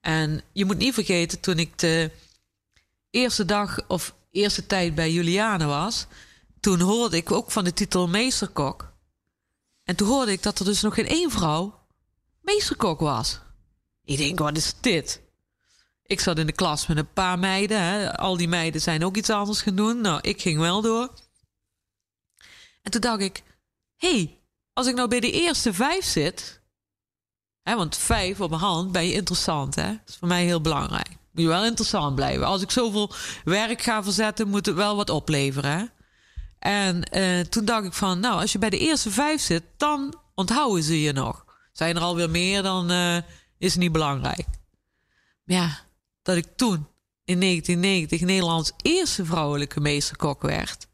[0.00, 2.10] En je moet niet vergeten, toen ik de
[3.10, 6.06] eerste dag of eerste tijd bij Juliane was,
[6.60, 8.92] toen hoorde ik ook van de titel meesterkok.
[9.84, 11.80] En toen hoorde ik dat er dus nog geen één vrouw
[12.40, 13.40] meesterkok was.
[14.04, 15.20] Ik denk, wat is dit?
[16.02, 17.82] Ik zat in de klas met een paar meiden.
[17.82, 18.16] Hè.
[18.16, 20.00] Al die meiden zijn ook iets anders gaan doen.
[20.00, 21.14] Nou, ik ging wel door.
[22.82, 23.42] En toen dacht ik,
[23.96, 24.38] hé, hey,
[24.72, 26.59] als ik nou bij de eerste vijf zit...
[27.76, 29.86] Want vijf op mijn hand ben je interessant, hè?
[29.86, 31.08] Dat is voor mij heel belangrijk.
[31.08, 32.46] Moet je wel interessant blijven.
[32.46, 33.12] Als ik zoveel
[33.44, 35.84] werk ga verzetten, moet het wel wat opleveren, hè?
[36.58, 40.14] En eh, toen dacht ik van, nou, als je bij de eerste vijf zit, dan
[40.34, 41.44] onthouden ze je nog.
[41.72, 43.16] Zijn er alweer meer, dan eh,
[43.58, 44.46] is het niet belangrijk.
[45.44, 45.78] Ja,
[46.22, 46.86] dat ik toen
[47.24, 50.86] in 1990 Nederlands eerste vrouwelijke meesterkok werd.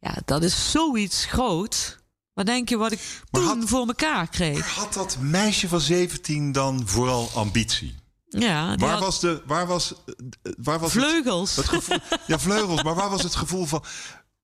[0.00, 1.96] Ja, dat is zoiets groots.
[2.34, 2.98] Wat denk je wat ik
[3.30, 4.74] Maar toen had- voor mekaar kreeg?
[4.74, 7.94] Had dat meisje van 17 dan vooral ambitie?
[8.28, 9.42] Ja, Waar had was de.
[9.46, 11.56] Waar was, eh, waar was vleugels.
[11.56, 12.82] Het gevoel, ja, vleugels.
[12.82, 13.84] Maar waar was het gevoel van.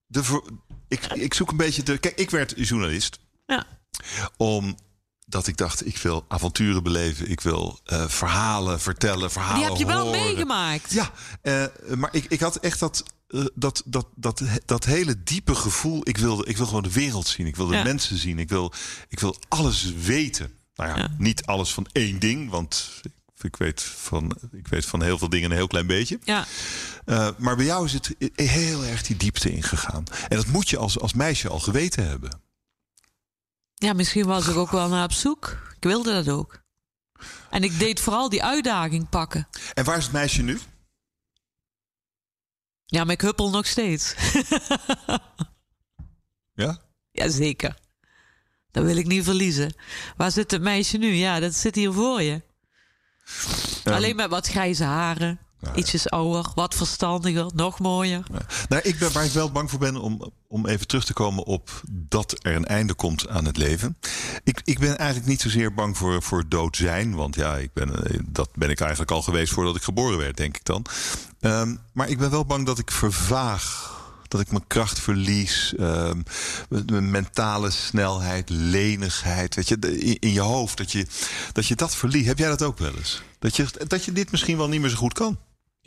[0.07, 0.43] De,
[0.89, 1.99] ik, ik zoek een beetje de.
[1.99, 3.65] Kijk, ik werd journalist Ja,
[5.31, 7.31] omdat ik dacht: ik wil avonturen beleven.
[7.31, 9.31] Ik wil eh, verhalen vertellen.
[9.31, 10.21] Verhalen die heb je wel horen.
[10.21, 10.93] meegemaakt.
[10.93, 11.11] Ja,
[11.43, 11.65] eh,
[11.97, 16.01] maar ik, ik had echt dat, eh, dat, dat, dat, dat hele diepe gevoel.
[16.09, 17.47] Ik wilde, ik wil gewoon de wereld zien.
[17.47, 18.39] Ik wil de mensen zien.
[18.39, 18.73] Ik wil,
[19.09, 20.53] ik wil alles weten.
[20.75, 21.11] Nou ja, Ja.
[21.19, 22.51] niet alles van één ding.
[22.51, 23.01] Want
[23.41, 26.19] ik, weet van, ik weet van heel veel dingen een heel klein beetje.
[26.25, 26.47] Ja,
[27.39, 30.05] maar bij jou is het heel erg die diepte ingegaan.
[30.29, 32.31] En dat moet je als, als meisje al geweten hebben.
[33.79, 35.57] Ja, misschien was ik ook wel naar op zoek.
[35.77, 36.61] Ik wilde dat ook.
[37.51, 39.49] En ik deed vooral die uitdaging pakken.
[39.75, 40.59] En waar is het meisje nu?
[42.87, 44.15] Ja, maar ik huppel nog steeds.
[46.55, 46.79] Ja?
[47.11, 47.77] Jazeker.
[48.71, 49.75] Dat wil ik niet verliezen.
[50.17, 51.07] Waar zit het meisje nu?
[51.13, 52.43] Ja, dat zit hier voor je.
[53.85, 55.39] Ehm, Alleen met wat grijze haren.
[55.61, 55.75] Ja.
[55.75, 58.23] Ietsjes ouder, wat verstandiger, nog mooier.
[58.69, 61.45] Nou, ik ben, waar ik wel bang voor ben om, om even terug te komen
[61.45, 63.97] op dat er een einde komt aan het leven.
[64.45, 67.15] Ik, ik ben eigenlijk niet zozeer bang voor, voor dood zijn.
[67.15, 70.37] Want ja, ik ben, eh, dat ben ik eigenlijk al geweest voordat ik geboren werd,
[70.37, 70.85] denk ik dan.
[71.41, 73.97] Ehm, maar ik ben wel bang dat ik vervaag.
[74.29, 75.75] Dat ik mijn kracht verlies.
[75.79, 76.23] ehm,
[76.87, 79.55] mijn mentale snelheid, lenigheid.
[79.55, 79.79] Weet je,
[80.19, 80.77] in je hoofd.
[80.77, 81.07] Dat je,
[81.53, 82.27] dat je dat verliest.
[82.27, 83.23] Heb jij dat ook wel eens?
[83.39, 85.39] Dat je, dat je dit misschien wel niet meer zo goed kan?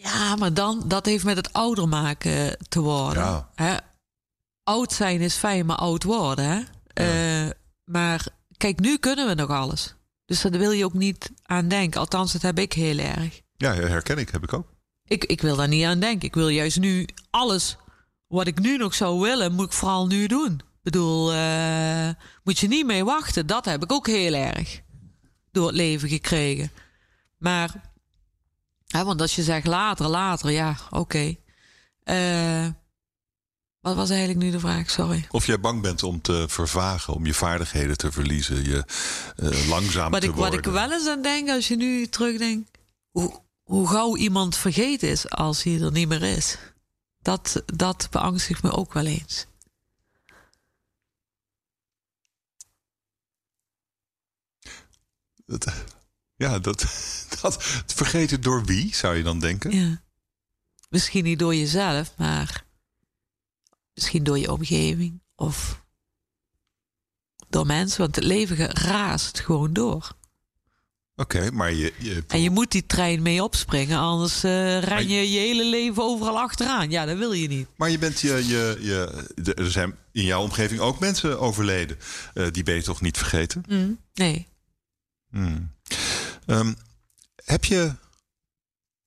[0.04, 3.24] Ja, maar dan, dat heeft met het ouder maken te worden.
[3.24, 3.50] Ja.
[3.56, 3.76] Hè?
[4.64, 6.46] Oud zijn is fijn, maar oud worden.
[6.46, 6.62] Hè?
[6.94, 7.50] Eh,
[7.84, 8.26] maar
[8.58, 9.96] kijk, nu kunnen we nog alles.
[10.26, 12.00] Dus daar wil je ook niet aan denken.
[12.00, 13.42] Althans, dat heb ik heel erg.
[13.58, 14.30] Ja, herken ik.
[14.30, 14.68] Heb ik ook.
[15.04, 16.28] Ik, ik wil daar niet aan denken.
[16.28, 17.78] Ik wil juist nu alles
[18.28, 20.54] wat ik nu nog zou willen, moet ik vooral nu doen.
[20.54, 22.10] Ik bedoel, eh,
[22.44, 23.48] moet je niet mee wachten.
[23.48, 24.82] Dat heb ik ook heel erg
[25.52, 26.72] door het leven gekregen.
[27.38, 27.91] Maar,
[28.92, 31.36] hè, want als je zegt later, later, ja, oké.
[32.04, 32.68] Eh,
[33.80, 34.90] wat was eigenlijk nu de vraag?
[34.90, 35.28] Sorry.
[35.32, 38.84] Of jij bang bent om te vervagen, om je vaardigheden te verliezen, je
[39.36, 40.60] eh, langzaam Wat te ik, wat worden.
[40.60, 42.78] ik wel eens aan denk, als je nu terugdenkt,
[43.12, 46.58] hoe, hoe gauw iemand vergeten is als hij er niet meer is.
[47.22, 49.46] Dat, dat beangstigt me ook wel eens.
[55.46, 55.74] Dat-
[56.42, 56.86] ja, dat,
[57.42, 59.72] dat vergeten door wie, zou je dan denken?
[59.72, 60.02] Ja.
[60.90, 62.64] Misschien niet door jezelf, maar
[63.94, 65.84] misschien door je omgeving of
[67.50, 68.02] door mensen.
[68.02, 70.16] Want het leven raast gewoon door.
[71.16, 75.32] Oké, maar je, je, En je moet die trein mee opspringen, anders eh ren je
[75.32, 76.90] je hele leven overal achteraan.
[76.90, 77.68] Ja, dat wil je niet.
[77.76, 81.98] maar je bent je, je, je, er zijn in jouw omgeving ook mensen overleden.
[82.34, 83.66] Eh, die ben je toch niet vergeten?
[84.14, 84.48] Nee.
[85.30, 85.72] Hmm.
[86.46, 86.74] Ehm,
[87.46, 87.96] heb je,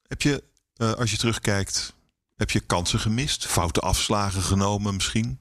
[0.07, 0.43] heb je
[0.77, 1.93] eh, als je terugkijkt,
[2.37, 3.47] heb je kansen gemist?
[3.47, 5.39] Foute afslagen genomen misschien?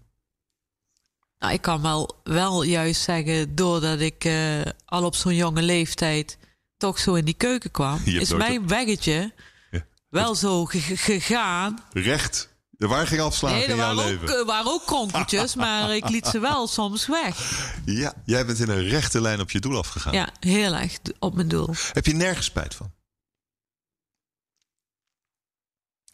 [1.40, 6.38] Nou, ik kan wel, wel juist zeggen, doordat ik eh, al op zo'n jonge leeftijd
[6.78, 9.34] toch zo in die keuken kwam, is mijn weggetje
[9.72, 9.86] Ja.
[10.10, 11.84] wel zo ge- ge- gegaan.
[11.94, 12.50] Recht.
[12.78, 14.30] Er waren geen afslagen Nee, er in jouw waren leven.
[14.30, 17.66] ook, er waren ook kronkeltjes, maar ik liet ze wel soms weg.
[17.86, 20.14] Ja, jij bent in een rechte lijn op je doel afgegaan.
[20.14, 21.70] Ja, heel erg op mijn doel.
[21.94, 22.92] Heb je nergens spijt van?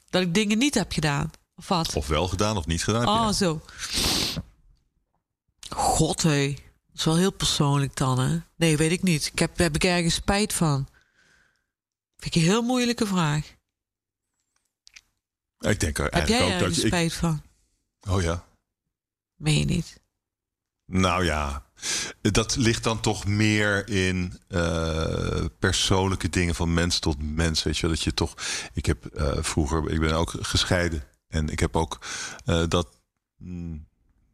[0.10, 1.32] Dat ik dingen niet heb gedaan.
[1.55, 1.95] Of wat?
[1.95, 3.07] Of wel gedaan of niet gedaan?
[3.07, 3.62] Oh, zo.
[5.70, 6.47] God, hé.
[6.88, 8.38] Dat is wel heel persoonlijk dan, hè?
[8.55, 9.26] Nee, weet ik niet.
[9.26, 10.88] Ik heb, heb ik ergens spijt van?
[12.18, 13.57] Vind ik een heel moeilijke vraag.
[15.60, 16.88] Ik denk er Heb eigenlijk jij ook dat je...
[16.88, 17.41] spijt van?
[18.10, 18.43] oh ja.
[19.36, 19.99] Meen je niet?
[20.86, 21.66] Nou ja,
[22.22, 27.64] dat ligt dan toch meer in eh, persoonlijke dingen van mens tot mens.
[27.64, 28.34] Weet je, wel, dat je toch.
[28.74, 31.03] Ik heb eh, vroeger, ik ben ook gescheiden.
[31.28, 31.99] En ik heb ook
[32.45, 32.88] eh, dat
[33.38, 33.88] mm,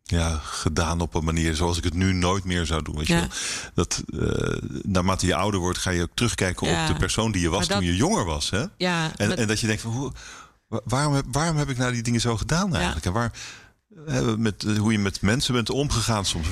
[0.03, 2.97] ja, gedaan op een manier zoals ik het nu nooit meer zou doen.
[2.97, 3.27] Weet je wel.
[3.73, 6.81] Dat eh, naarmate je ouder wordt, ga je ook terugkijken Ja.
[6.81, 8.49] op de persoon die je was toen je jonger was.
[8.49, 8.65] Hè?
[8.77, 10.11] Ja, En, maar- en dat je denkt van hoe,
[10.67, 13.05] waarom, heb, waarom heb ik nou die dingen zo gedaan eigenlijk?
[13.05, 13.31] En waar,
[14.37, 16.47] met, hoe je met mensen bent omgegaan soms.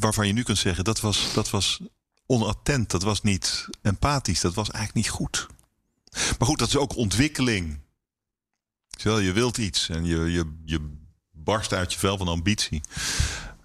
[0.00, 1.80] Waarvan je nu kunt zeggen dat was, dat was
[2.26, 5.46] onattent, dat was niet empathisch, dat was eigenlijk niet goed.
[6.38, 7.78] Maar goed, dat is ook ontwikkeling.
[8.88, 10.98] Terwijl je wilt iets en je, je, je
[11.32, 12.82] barst uit je vel van ambitie.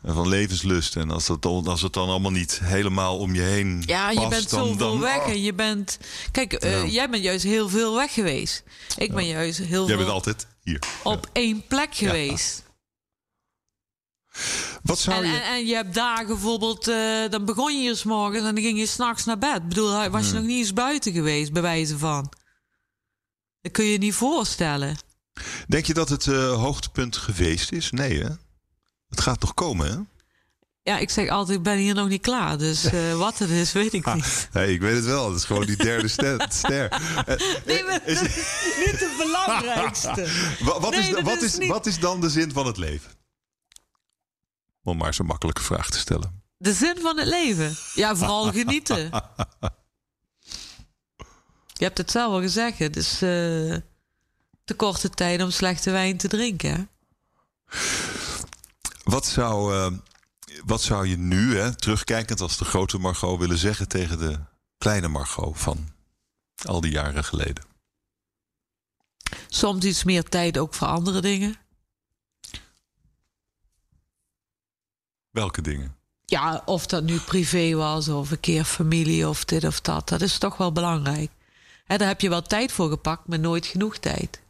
[0.01, 0.95] En van levenslust.
[0.95, 4.29] En als, dat, als het dan allemaal niet helemaal om je heen ja, je past,
[4.29, 5.99] bent dan, zoveel dan, weg oh, en je bent...
[6.31, 6.85] Kijk, eh, Ja.
[6.85, 8.63] jij bent juist heel veel weg geweest.
[8.97, 10.83] Ik ben juist heel Jij bent altijd hier.
[11.03, 12.63] op één plek geweest.
[14.83, 15.37] Wat zou En, je...
[15.37, 18.63] en, en je hebt dagen bijvoorbeeld, eh, dan begon je hier s morgens en dan
[18.63, 19.55] ging je s'nachts naar bed.
[19.55, 22.31] Ik bedoel, was je nog niet eens buiten geweest, bij wijze van.
[23.61, 24.97] Dat kun je je niet voorstellen.
[25.67, 27.91] Denk je dat het eh, hoogtepunt geweest is?
[27.91, 28.29] Nee, hè?
[29.09, 29.97] Het gaat nog komen, hè?
[30.83, 32.57] Ja, ik zeg altijd, ik ben hier nog niet klaar.
[32.57, 34.49] Dus eh, wat het is, weet ik niet.
[34.53, 35.27] Nee, ik weet het wel.
[35.27, 36.45] Het is gewoon die derde ster.
[36.49, 36.89] ster.
[36.91, 38.35] Eh, Nee, maar is- dat is
[38.85, 40.27] niet het belangrijkste.
[40.59, 43.11] wa- wat, Nee, is, wat, is niet- wat is dan de zin van het leven?
[44.83, 46.41] Om maar zo'n makkelijke vraag te stellen.
[46.57, 47.75] De zin van het leven.
[47.93, 49.09] Ja, vooral genieten.
[51.73, 52.79] Je hebt het zelf al gezegd.
[52.79, 53.19] Het is eh,
[54.63, 56.71] te korte tijd om slechte wijn te drinken.
[56.73, 56.83] hè?
[59.03, 59.97] Wat zou, eh,
[60.65, 64.39] wat zou je nu, hè, terugkijkend als de grote Margot, willen zeggen tegen de
[64.77, 65.89] kleine Margot van
[66.65, 67.63] al die jaren geleden?
[69.47, 71.55] Soms iets meer tijd ook voor andere dingen.
[75.29, 75.95] Welke dingen?
[76.25, 80.09] Ja, of dat nu privé was of een keer familie of dit of dat.
[80.09, 81.31] Dat is toch wel belangrijk.
[81.85, 84.41] Hè, daar heb je wel tijd voor gepakt, maar nooit genoeg tijd.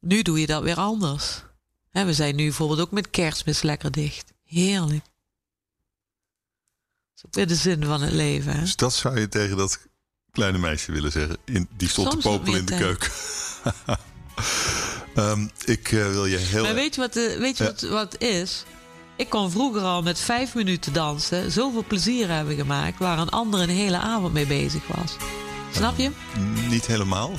[0.00, 1.42] Nu doe je dat weer anders.
[1.96, 4.32] Hè, we zijn nu bijvoorbeeld ook met kerstmis lekker dicht.
[4.44, 5.04] Heerlijk.
[7.04, 8.52] Dat is ook weer de zin van het leven.
[8.52, 8.60] Hè?
[8.60, 9.78] Dus dat zou je tegen dat
[10.30, 11.36] kleine meisje willen zeggen.
[11.44, 13.10] In, die stond Soms te popelen in de keuken.
[15.14, 16.62] Ehm, ik eh, wil je heel...
[16.62, 17.70] Maar weet je, wat, de, weet je Ja.
[17.70, 18.64] wat, wat is?
[19.16, 22.98] Ik kon vroeger al met vijf minuten dansen zoveel plezier hebben gemaakt...
[22.98, 25.16] waar een ander een hele avond mee bezig was.
[25.72, 26.10] Snap je?
[26.68, 27.30] Niet helemaal.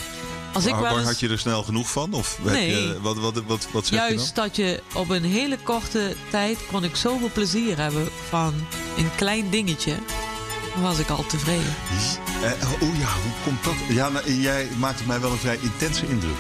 [0.54, 2.14] Als ik eens- had je er snel genoeg van?
[2.14, 2.70] Of Nee.
[2.72, 4.44] je, wat, wat, wat, wat zeg Juist je dan?
[4.46, 8.54] dat je op een hele korte tijd kon ik zoveel plezier hebben van
[8.98, 9.96] een klein dingetje.
[10.74, 11.76] Dan was ik al tevreden.
[12.44, 13.74] Eh, oh ja, hoe komt dat?
[13.90, 16.38] Ja, nou, jij maakt op mij wel een vrij intense indruk.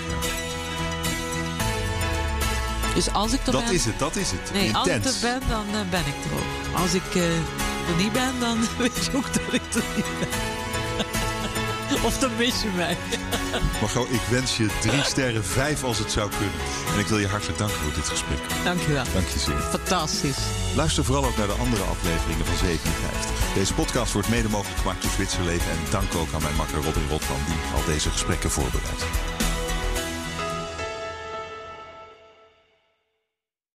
[2.96, 3.74] Dus als ik er Dat ben...
[3.74, 4.52] is het, dat is het.
[4.54, 5.24] Nee, als ik Intens.
[5.24, 6.82] er ben, dan eh, ben ik er ook.
[6.82, 7.36] Als ik eh,
[7.90, 10.28] er niet ben, dan weet je ook dat ik er niet ben.
[12.08, 12.98] of dan mis je mij.
[13.82, 16.60] Margot, ik wens je drie sterren, vijf als het zou kunnen.
[16.94, 18.40] En ik wil je hartelijk danken voor dit gesprek.
[18.64, 19.04] Dankjewel.
[19.14, 19.60] Dank je zeer.
[19.60, 20.38] Fantastisch.
[20.76, 23.54] Luister vooral ook naar de andere afleveringen van 57.
[23.54, 25.72] Deze podcast wordt mede mogelijk gemaakt door Zwitserleven.
[25.72, 29.04] En dank ook aan mijn makker Robin Rotman, die al deze gesprekken voorbereidt.